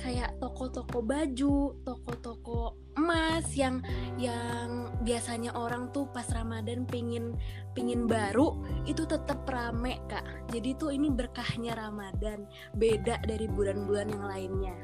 kayak 0.00 0.32
toko-toko 0.40 1.04
baju 1.04 1.76
toko-toko 1.84 2.74
emas 2.96 3.46
yang 3.52 3.84
yang 4.16 4.88
biasanya 5.04 5.52
orang 5.52 5.92
tuh 5.92 6.08
pas 6.10 6.26
Ramadan 6.32 6.88
pingin 6.88 7.36
pingin 7.76 8.08
baru 8.08 8.56
itu 8.88 9.04
tetap 9.04 9.44
rame 9.46 10.00
kak. 10.08 10.24
Jadi 10.50 10.74
tuh 10.80 10.90
ini 10.90 11.12
berkahnya 11.12 11.76
Ramadan 11.76 12.48
beda 12.74 13.20
dari 13.28 13.46
bulan-bulan 13.46 14.08
yang 14.10 14.24
lainnya. 14.24 14.76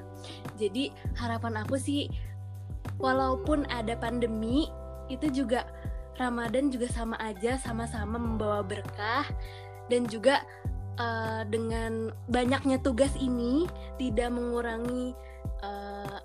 Jadi 0.61 0.93
harapan 1.17 1.65
aku 1.65 1.81
sih 1.81 2.13
walaupun 3.01 3.65
ada 3.73 3.97
pandemi 3.97 4.69
itu 5.09 5.33
juga 5.33 5.65
Ramadan 6.17 6.73
juga 6.73 6.89
sama 6.89 7.17
aja 7.21 7.61
sama-sama 7.61 8.17
membawa 8.17 8.65
berkah 8.65 9.29
dan 9.93 10.09
juga 10.09 10.43
eh, 10.97 11.43
dengan 11.49 12.11
banyaknya 12.29 12.81
tugas 12.81 13.13
ini 13.21 13.69
tidak 14.01 14.33
mengurangi 14.33 15.13
eh, 15.63 16.19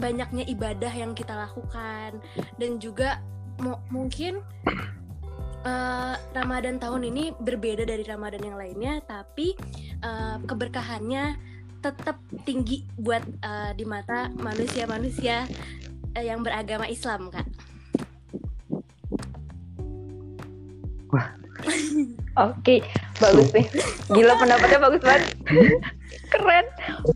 banyaknya 0.00 0.44
ibadah 0.48 0.92
yang 0.92 1.12
kita 1.12 1.36
lakukan 1.36 2.18
dan 2.56 2.70
juga 2.80 3.20
mu- 3.60 3.82
mungkin 3.92 4.40
eh, 5.64 6.14
Ramadan 6.34 6.80
tahun 6.80 7.08
ini 7.10 7.36
berbeda 7.38 7.84
dari 7.86 8.04
Ramadan 8.04 8.42
yang 8.42 8.56
lainnya 8.58 9.00
tapi 9.04 9.54
eh, 10.02 10.36
keberkahannya 10.44 11.36
tetap 11.80 12.20
tinggi 12.44 12.84
buat 13.00 13.24
eh, 13.24 13.72
di 13.76 13.84
mata 13.88 14.28
manusia-manusia 14.36 15.48
yang 16.18 16.42
beragama 16.42 16.90
Islam 16.90 17.30
kak. 17.30 17.46
Oke, 22.40 22.80
bagus 23.20 23.48
nih. 23.52 23.66
Gila 24.08 24.34
pendapatnya 24.40 24.78
bagus 24.80 25.02
banget. 25.04 25.24
Keren. 26.32 26.66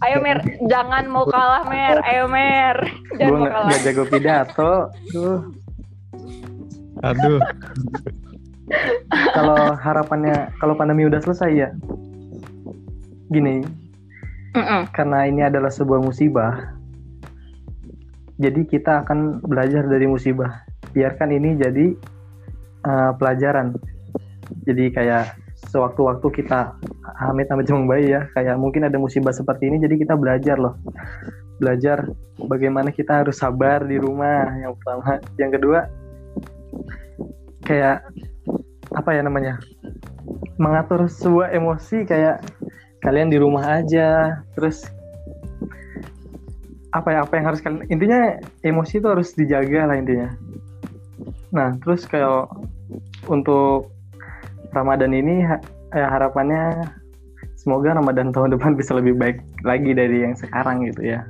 Ayo 0.02 0.18
Mer, 0.20 0.38
jangan 0.66 1.06
mau 1.06 1.24
kalah 1.24 1.64
Mer. 1.70 2.02
Ayo 2.02 2.26
Mer, 2.26 2.76
Gue 3.14 3.16
jangan 3.22 3.38
mau 3.38 3.46
kalah. 3.48 3.68
nggak 3.70 3.80
jago 3.86 4.04
pidato. 4.10 4.74
Tuh. 5.14 5.38
Aduh, 7.04 7.38
Kalau 9.36 9.76
harapannya 9.76 10.50
kalau 10.56 10.74
pandemi 10.74 11.04
udah 11.04 11.20
selesai 11.20 11.50
ya. 11.52 11.68
Gini, 13.28 13.60
karena 14.94 15.26
ini 15.26 15.42
adalah 15.44 15.68
sebuah 15.68 16.00
musibah. 16.00 16.74
Jadi 18.38 18.66
kita 18.66 19.06
akan 19.06 19.42
belajar 19.46 19.86
dari 19.86 20.06
musibah. 20.10 20.64
Biarkan 20.90 21.30
ini 21.34 21.54
jadi 21.58 21.86
uh, 22.86 23.12
pelajaran. 23.14 23.74
Jadi 24.64 24.92
kayak 24.92 25.36
sewaktu-waktu 25.70 26.26
kita 26.42 26.76
amit-amit 27.24 27.66
cuma 27.68 27.96
bayi 27.96 28.12
ya, 28.14 28.28
kayak 28.36 28.56
mungkin 28.60 28.86
ada 28.86 28.96
musibah 29.00 29.32
seperti 29.32 29.68
ini, 29.70 29.80
jadi 29.80 29.94
kita 29.96 30.14
belajar 30.14 30.56
loh. 30.60 30.76
Belajar 31.58 32.10
bagaimana 32.36 32.90
kita 32.90 33.24
harus 33.24 33.38
sabar 33.38 33.86
di 33.86 33.96
rumah 33.96 34.50
yang 34.58 34.74
pertama. 34.78 35.22
Yang 35.38 35.50
kedua, 35.60 35.80
kayak 37.64 38.04
apa 38.94 39.10
ya 39.14 39.22
namanya? 39.24 39.54
Mengatur 40.60 41.06
sebuah 41.06 41.54
emosi 41.54 42.04
kayak 42.06 42.42
kalian 43.00 43.30
di 43.30 43.38
rumah 43.38 43.80
aja, 43.80 44.40
terus 44.56 44.84
apa 46.94 47.10
ya 47.10 47.26
apa 47.26 47.34
yang 47.34 47.46
harus 47.50 47.58
kalian 47.58 47.82
intinya 47.90 48.38
emosi 48.62 49.02
itu 49.02 49.08
harus 49.10 49.34
dijaga 49.34 49.90
lah 49.90 49.98
intinya 49.98 50.30
nah 51.50 51.74
terus 51.82 52.06
kayak 52.06 52.46
untuk 53.26 53.90
Ramadan 54.74 55.14
ini 55.14 55.46
ya 55.94 56.06
harapannya 56.10 56.90
semoga 57.54 57.94
Ramadan 57.94 58.34
tahun 58.34 58.58
depan 58.58 58.74
bisa 58.74 58.98
lebih 58.98 59.14
baik 59.14 59.38
lagi 59.62 59.94
dari 59.94 60.26
yang 60.26 60.34
sekarang 60.34 60.84
gitu 60.90 61.14
ya 61.14 61.22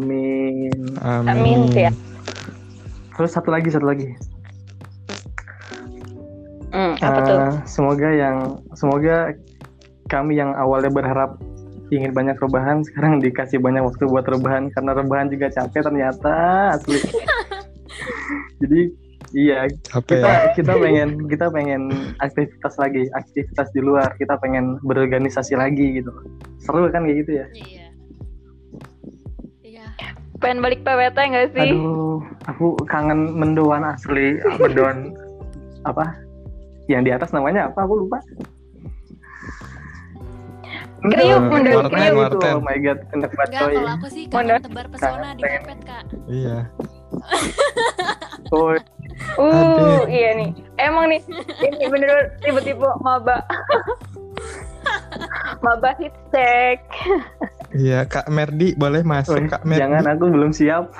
amin 0.00 0.72
amin. 1.04 1.28
Amin, 1.28 1.60
ya. 1.76 1.92
terus 3.14 3.36
satu 3.36 3.52
lagi 3.52 3.68
satu 3.68 3.86
lagi 3.86 4.10
Hmm, 6.72 6.96
apa 7.04 7.20
tuh? 7.20 7.36
Eh, 7.36 7.52
semoga 7.68 8.08
yang 8.08 8.36
semoga 8.72 9.36
kami 10.08 10.40
yang 10.40 10.56
awalnya 10.56 10.88
berharap 10.88 11.36
ingin 11.92 12.16
banyak 12.16 12.40
rebahan 12.40 12.80
sekarang 12.88 13.20
dikasih 13.20 13.60
banyak 13.60 13.84
waktu 13.84 14.08
buat 14.08 14.24
rebahan 14.24 14.72
karena 14.72 14.96
rebahan 14.96 15.28
juga 15.28 15.52
capek 15.52 15.84
ternyata 15.84 16.32
asli 16.72 16.96
jadi 18.64 18.88
iya 19.32 19.68
Capek 19.84 20.20
kita 20.20 20.28
ya? 20.28 20.38
kita 20.56 20.72
pengen 20.78 21.08
kita 21.28 21.46
pengen 21.48 21.82
aktivitas 22.20 22.74
lagi 22.76 23.02
aktivitas 23.16 23.68
di 23.72 23.80
luar 23.80 24.12
kita 24.16 24.36
pengen 24.38 24.76
berorganisasi 24.84 25.56
lagi 25.56 26.00
gitu 26.00 26.12
seru 26.60 26.88
kan 26.88 27.04
kayak 27.04 27.18
gitu 27.26 27.32
ya 27.42 27.46
Iya. 27.52 27.86
Iya. 29.62 29.86
Pengen 30.38 30.58
balik 30.58 30.82
PWT 30.82 31.18
nggak 31.18 31.48
sih? 31.54 31.70
aduh 31.70 32.18
aku 32.50 32.74
kangen 32.86 33.32
mendoan 33.34 33.86
asli 33.86 34.36
mendoan 34.58 35.14
apa 35.90 36.14
yang 36.90 37.02
di 37.02 37.10
atas 37.14 37.30
namanya 37.30 37.70
apa 37.70 37.86
aku 37.86 38.06
lupa 38.06 38.18
Kriuk, 41.02 41.42
mendoan 41.50 41.90
Martin, 41.90 41.98
kriuk. 41.98 42.14
Martin. 42.14 42.54
oh 42.54 42.62
my 42.62 42.78
god 42.78 42.98
enak 43.10 43.30
banget 43.34 43.50
Enggak, 43.50 43.62
coy 43.66 43.74
kalau 43.74 43.90
aku 43.90 44.06
sih 44.06 44.24
kangen 44.30 44.62
tebar 44.62 44.86
pesona 44.86 45.28
di. 45.34 45.42
Pepet 45.42 45.78
kak. 45.82 46.04
Iya. 46.30 46.58
oh 48.54 48.70
Uh, 49.38 50.04
iya 50.08 50.30
nih. 50.36 50.50
Emang 50.76 51.08
nih, 51.08 51.20
ini 51.64 51.86
bener 51.88 52.36
tipe-tipe 52.42 52.86
maba. 53.00 53.40
Maba 55.62 55.94
Hitsek. 55.94 56.82
Iya, 57.70 58.02
Kak 58.04 58.26
Merdi 58.26 58.74
boleh 58.74 59.06
masuk 59.06 59.38
Kak 59.46 59.62
Merdi. 59.62 59.78
jangan 59.78 60.04
aku 60.10 60.26
belum 60.26 60.50
siap. 60.50 60.90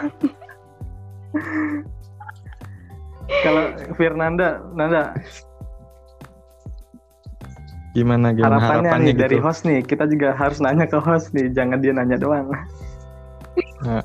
Kalau 3.42 3.74
Fernanda, 3.98 4.62
Nanda, 4.76 5.18
Gimana 7.92 8.32
gimana 8.32 8.56
harapannya, 8.56 8.88
harapannya, 8.88 9.12
nih 9.12 9.14
dari 9.20 9.36
gitu? 9.36 9.44
host 9.44 9.62
nih, 9.68 9.78
kita 9.84 10.08
juga 10.08 10.32
harus 10.32 10.64
nanya 10.64 10.88
ke 10.88 10.96
host 10.96 11.36
nih, 11.36 11.52
jangan 11.52 11.76
dia 11.84 11.92
nanya 11.92 12.16
doang. 12.16 12.48
Nah, 13.84 14.00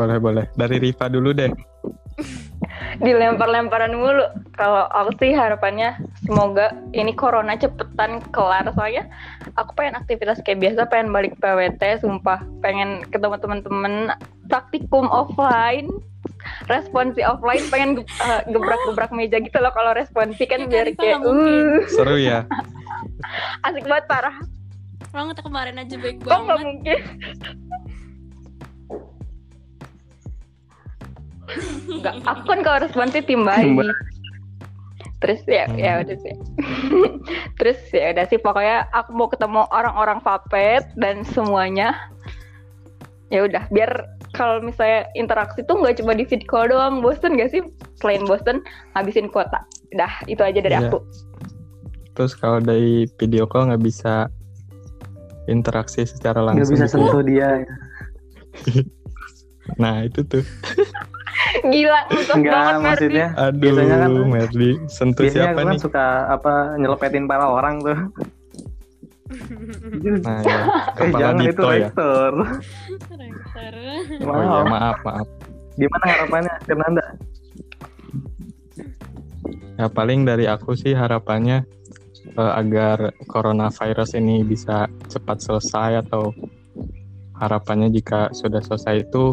boleh 0.00 0.16
boleh. 0.16 0.44
Dari 0.56 0.80
Riva 0.80 1.12
dulu 1.12 1.36
deh. 1.36 1.52
Dilempar-lemparan 2.98 3.92
mulu. 3.92 4.24
Kalau 4.54 4.86
aku 4.88 5.16
sih 5.18 5.32
harapannya 5.32 5.94
semoga 6.22 6.70
ini 6.92 7.12
corona 7.12 7.54
cepetan 7.54 8.20
kelar. 8.30 8.68
Soalnya 8.72 9.08
aku 9.54 9.74
pengen 9.74 9.96
aktivitas 9.96 10.40
kayak 10.40 10.60
biasa, 10.60 10.86
pengen 10.86 11.10
balik 11.10 11.34
PWT, 11.38 12.00
sumpah. 12.00 12.40
Pengen 12.60 13.02
ketemu 13.08 13.36
teman-teman 13.38 13.94
praktikum 14.46 15.08
offline. 15.08 15.88
Responsi 16.66 17.22
offline 17.22 17.62
pengen 17.70 17.90
ge- 18.02 18.08
eh, 18.18 18.42
gebrak-gebrak 18.50 19.14
meja 19.14 19.38
gitu 19.38 19.62
loh 19.62 19.70
kalau 19.70 19.94
responsi 19.94 20.42
kan 20.42 20.66
Ya, 20.66 20.66
biar 20.66 20.86
kayak 20.92 21.22
uh, 21.22 21.78
Seru 21.86 22.18
ya. 22.18 22.46
asik 23.66 23.86
banget 23.86 24.06
parah. 24.10 24.34
Banget 25.14 25.38
kemarin 25.38 25.78
aja 25.78 25.94
baik 25.94 26.18
kok 26.18 26.26
nggak 26.26 26.42
banget. 26.42 26.66
mungkin 26.66 26.98
Enggak, 31.88 32.14
aku 32.24 32.42
kan 32.44 32.60
kalau 32.60 32.78
responsi 32.80 33.18
tim 33.20 33.42
bayi. 33.42 33.70
Tim 33.70 33.90
Terus 35.18 35.38
ya, 35.46 35.70
Hmm. 35.70 35.78
ya 35.78 35.92
udah 36.02 36.16
sih. 36.18 36.34
Terus 37.58 37.78
ya 37.90 38.10
udah 38.10 38.26
sih 38.26 38.38
pokoknya 38.38 38.90
aku 38.90 39.10
mau 39.12 39.30
ketemu 39.30 39.62
orang-orang 39.70 40.18
Papet 40.18 40.82
dan 40.96 41.22
semuanya. 41.22 41.94
Ya 43.30 43.46
udah, 43.46 43.70
biar 43.70 43.90
kalau 44.32 44.58
misalnya 44.60 45.06
interaksi 45.14 45.62
tuh 45.62 45.78
nggak 45.78 46.02
cuma 46.02 46.12
di 46.12 46.26
feed 46.26 46.42
call 46.44 46.66
doang, 46.66 46.98
bosen 47.00 47.38
gak 47.38 47.48
sih? 47.48 47.62
Selain 47.96 48.26
bosen, 48.26 48.66
ngabisin 48.92 49.30
kuota. 49.30 49.62
Udah, 49.94 50.10
itu 50.26 50.42
aja 50.42 50.58
dari 50.58 50.74
Iya. 50.74 50.90
aku. 50.90 50.98
Terus 52.12 52.34
kalau 52.34 52.58
dari 52.58 53.06
video 53.16 53.46
call 53.46 53.70
nggak 53.70 53.80
bisa 53.80 54.26
interaksi 55.46 56.02
secara 56.02 56.42
Nggak 56.42 56.60
langsung. 56.60 56.74
bisa 56.74 56.84
gitu 56.84 56.90
ya. 56.90 56.92
sentuh 56.98 57.22
dia. 57.22 57.48
Nah 59.78 60.02
itu 60.02 60.26
tuh. 60.26 60.42
Gila, 61.64 62.00
ngesos 62.08 62.32
Enggak, 62.32 62.52
banget 62.54 62.72
Merdi. 62.72 62.86
maksudnya 62.86 63.26
Aduh, 63.36 63.58
Biasanya 63.58 63.96
kan- 63.98 64.12
Merdi. 64.26 64.70
Sentuh 64.86 65.22
biasanya 65.22 65.36
siapa 65.38 65.52
aku 65.52 65.60
kan 65.60 65.68
nih? 65.68 65.80
suka 65.80 66.06
apa 66.30 66.52
nyelepetin 66.76 67.24
para 67.26 67.46
orang 67.46 67.74
tuh. 67.78 67.98
Nah 70.22 70.40
ya, 70.40 70.58
Eh 70.98 71.08
kepala 71.08 71.18
jangan 71.18 71.36
itu 71.38 71.48
Dito 71.48 71.68
ya. 71.68 71.88
rektor. 71.88 72.32
Rektor. 73.10 73.74
Oh 74.22 74.36
iya, 74.38 74.58
Maaf. 74.58 74.66
maaf 74.66 74.98
maaf. 75.02 75.26
Gimana 75.74 76.04
harapannya 76.06 76.54
Fernanda? 76.62 77.04
Ya 79.74 79.86
paling 79.88 80.20
dari 80.22 80.44
aku 80.46 80.72
sih 80.74 80.92
harapannya 80.92 81.64
eh, 82.30 82.52
agar 82.54 82.98
coronavirus 83.24 84.14
ini 84.14 84.40
bisa 84.42 84.84
cepat 85.06 85.40
selesai 85.40 86.02
atau 86.02 86.30
harapannya 87.34 87.90
jika 87.90 88.30
sudah 88.30 88.60
selesai 88.60 89.02
itu 89.02 89.32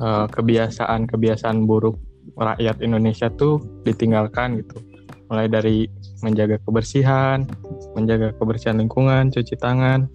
kebiasaan-kebiasaan 0.00 1.68
buruk 1.68 2.00
rakyat 2.40 2.80
Indonesia 2.80 3.28
tuh 3.28 3.60
ditinggalkan 3.84 4.64
gitu. 4.64 4.80
Mulai 5.28 5.46
dari 5.46 5.86
menjaga 6.24 6.58
kebersihan, 6.64 7.46
menjaga 7.94 8.34
kebersihan 8.36 8.80
lingkungan, 8.80 9.30
cuci 9.30 9.54
tangan, 9.60 10.08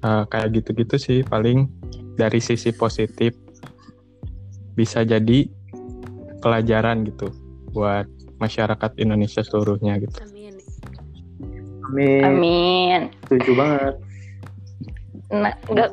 eh, 0.00 0.24
kayak 0.30 0.48
gitu-gitu 0.56 0.96
sih 0.96 1.20
paling 1.26 1.68
dari 2.14 2.38
sisi 2.38 2.70
positif 2.70 3.34
bisa 4.74 5.02
jadi 5.02 5.46
pelajaran 6.42 7.06
gitu 7.06 7.30
buat 7.74 8.06
masyarakat 8.38 8.90
Indonesia 8.98 9.42
seluruhnya 9.42 9.98
gitu. 10.02 10.18
Amin. 10.22 10.54
Amin. 11.84 12.22
Amin. 12.22 13.00
Setuju 13.26 13.50
banget. 13.54 13.94
Nah, 15.34 15.54
nggak 15.66 15.90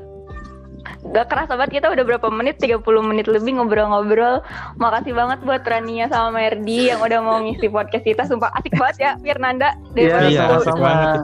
nggak 1.02 1.28
kerasa 1.30 1.54
banget 1.58 1.82
kita 1.82 1.88
udah 1.94 2.04
berapa 2.06 2.28
menit? 2.30 2.62
30 2.62 2.82
menit 3.04 3.26
lebih 3.30 3.58
ngobrol-ngobrol. 3.58 4.42
Makasih 4.78 5.14
banget 5.14 5.40
buat 5.46 5.62
Rania 5.66 6.10
sama 6.10 6.38
Merdi 6.38 6.94
yang 6.94 7.02
udah 7.02 7.20
mau 7.22 7.38
ngisi 7.42 7.68
podcast 7.70 8.06
kita. 8.06 8.24
Sumpah 8.26 8.54
asik 8.62 8.74
banget 8.78 8.98
ya 8.98 9.12
Fernanda. 9.22 9.74
Iya, 9.94 10.10
daripada 10.18 10.28
Iya, 10.30 10.74
banget. 10.78 11.20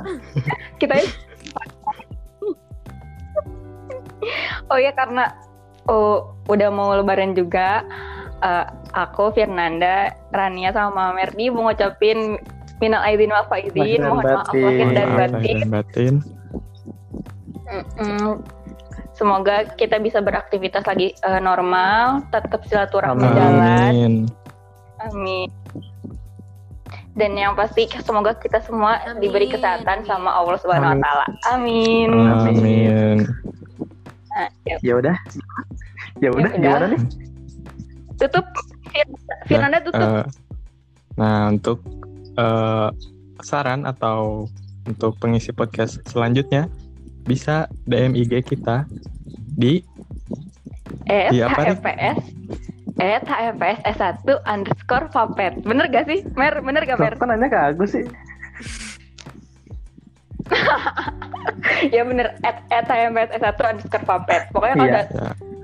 kita 0.81 0.93
oh 4.67 4.79
ya 4.79 4.91
karena 4.91 5.31
oh, 5.87 6.35
udah 6.51 6.69
mau 6.73 6.91
lebaran 6.91 7.31
juga 7.37 7.85
eh, 8.43 8.65
aku 8.91 9.31
Fernanda 9.31 10.11
Rania 10.33 10.73
sama 10.75 11.15
Merdi 11.15 11.47
mau 11.53 11.69
ngucapin 11.69 12.35
minal 12.77 13.01
aidin 13.05 13.33
wal 13.33 13.45
faizin. 13.49 14.05
Mohon 14.05 14.25
maaf 14.37 14.53
lahir 14.53 14.87
dan 14.93 15.07
Maaf 15.09 15.17
lahir 15.17 15.33
batin. 15.33 15.57
Dan 15.57 15.69
batin. 15.71 16.15
Mm-mm. 17.67 18.56
Semoga 19.17 19.65
kita 19.73 19.97
bisa 19.97 20.21
beraktivitas 20.21 20.85
lagi 20.85 21.17
eh, 21.17 21.41
normal, 21.41 22.21
tetap 22.29 22.61
silaturahmi 22.69 23.25
Amin. 23.25 23.33
jalan. 23.33 23.91
Amin. 23.91 24.13
Amin. 25.01 25.49
Dan 27.17 27.33
yang 27.33 27.57
pasti 27.57 27.89
semoga 28.05 28.37
kita 28.37 28.61
semua 28.61 29.01
Amin. 29.09 29.25
diberi 29.25 29.49
kesehatan 29.49 30.05
sama 30.05 30.29
Allah 30.29 30.61
Subhanahu 30.61 30.85
wa 30.85 30.93
Amin. 30.93 31.01
taala. 31.01 31.25
Amin. 31.49 32.09
Amin. 32.13 33.17
Nah, 34.29 34.47
ya, 34.69 34.77
Ya 34.85 34.93
udah. 35.01 35.17
Ya 36.21 36.29
udah, 36.29 36.49
udah. 36.53 36.61
gimana 36.61 36.85
nih? 36.93 37.01
tutup 38.17 38.45
Fir- 38.89 39.17
Firanda 39.45 39.77
tutup. 39.81 40.01
Eh, 40.01 40.25
nah 41.17 41.49
untuk 41.49 41.81
eh, 42.37 42.89
saran 43.41 43.85
atau 43.85 44.49
untuk 44.85 45.17
pengisi 45.21 45.53
podcast 45.53 46.01
selanjutnya 46.09 46.65
bisa 47.27 47.67
DM 47.85 48.15
IG 48.15 48.41
kita 48.47 48.87
di 49.59 49.83
at 51.07 51.35
iya, 51.35 51.51
apa 51.51 51.61
nih? 51.63 51.75
HFPS 51.75 52.17
at 52.97 53.23
HFPS 53.27 53.79
S1 53.93 54.25
underscore 54.47 55.07
Vapet. 55.13 55.61
Bener 55.61 55.85
gak 55.91 56.09
sih? 56.09 56.25
Mer, 56.33 56.63
bener 56.63 56.81
gak 56.87 56.97
Mer? 56.97 57.13
Kok 57.19 57.27
nanya 57.29 57.47
ke 57.51 57.59
aku 57.75 57.85
sih? 57.85 58.03
ya 61.93 62.01
bener 62.07 62.39
at, 62.41 62.63
at 62.73 62.87
HFPS 62.87 63.37
S1 63.37 63.59
underscore 63.59 64.05
Vapet. 64.07 64.41
Pokoknya 64.49 64.75
kalau 64.79 64.89
ya, 64.89 65.03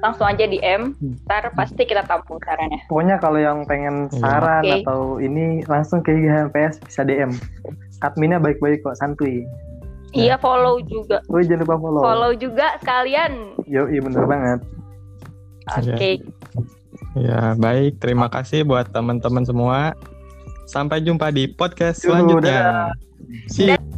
langsung 0.04 0.28
aja 0.28 0.44
DM, 0.44 0.82
ntar 1.24 1.48
pasti 1.56 1.88
kita 1.88 2.04
tampung 2.04 2.38
sarannya. 2.44 2.84
Pokoknya 2.92 3.16
kalau 3.24 3.40
yang 3.40 3.64
pengen 3.64 4.12
Iya. 4.12 4.20
saran 4.20 4.64
Oke. 4.68 4.76
atau 4.84 5.00
ini 5.24 5.64
langsung 5.72 6.04
ke 6.04 6.12
HMPS 6.12 6.84
bisa 6.84 7.08
DM. 7.08 7.32
Adminnya 8.04 8.44
baik-baik 8.44 8.84
kok, 8.84 9.00
santuy. 9.00 9.48
Iya 10.14 10.38
follow 10.38 10.78
juga. 10.86 11.26
Woi 11.28 11.44
jangan 11.44 11.66
lupa 11.66 11.76
follow. 11.82 12.02
Follow 12.06 12.32
juga 12.38 12.68
sekalian. 12.80 13.58
Yo, 13.66 13.90
iya 13.90 14.02
bener 14.02 14.24
banget. 14.30 14.60
Oke. 15.74 16.12
ya 17.14 17.54
baik 17.62 18.02
terima 18.02 18.26
kasih 18.26 18.66
buat 18.66 18.90
teman-teman 18.90 19.46
semua 19.46 19.94
sampai 20.66 20.98
jumpa 21.06 21.30
di 21.30 21.46
podcast 21.46 22.02
selanjutnya 22.02 22.90
dadah. 22.90 22.90
See 23.48 23.70
you. 23.70 23.93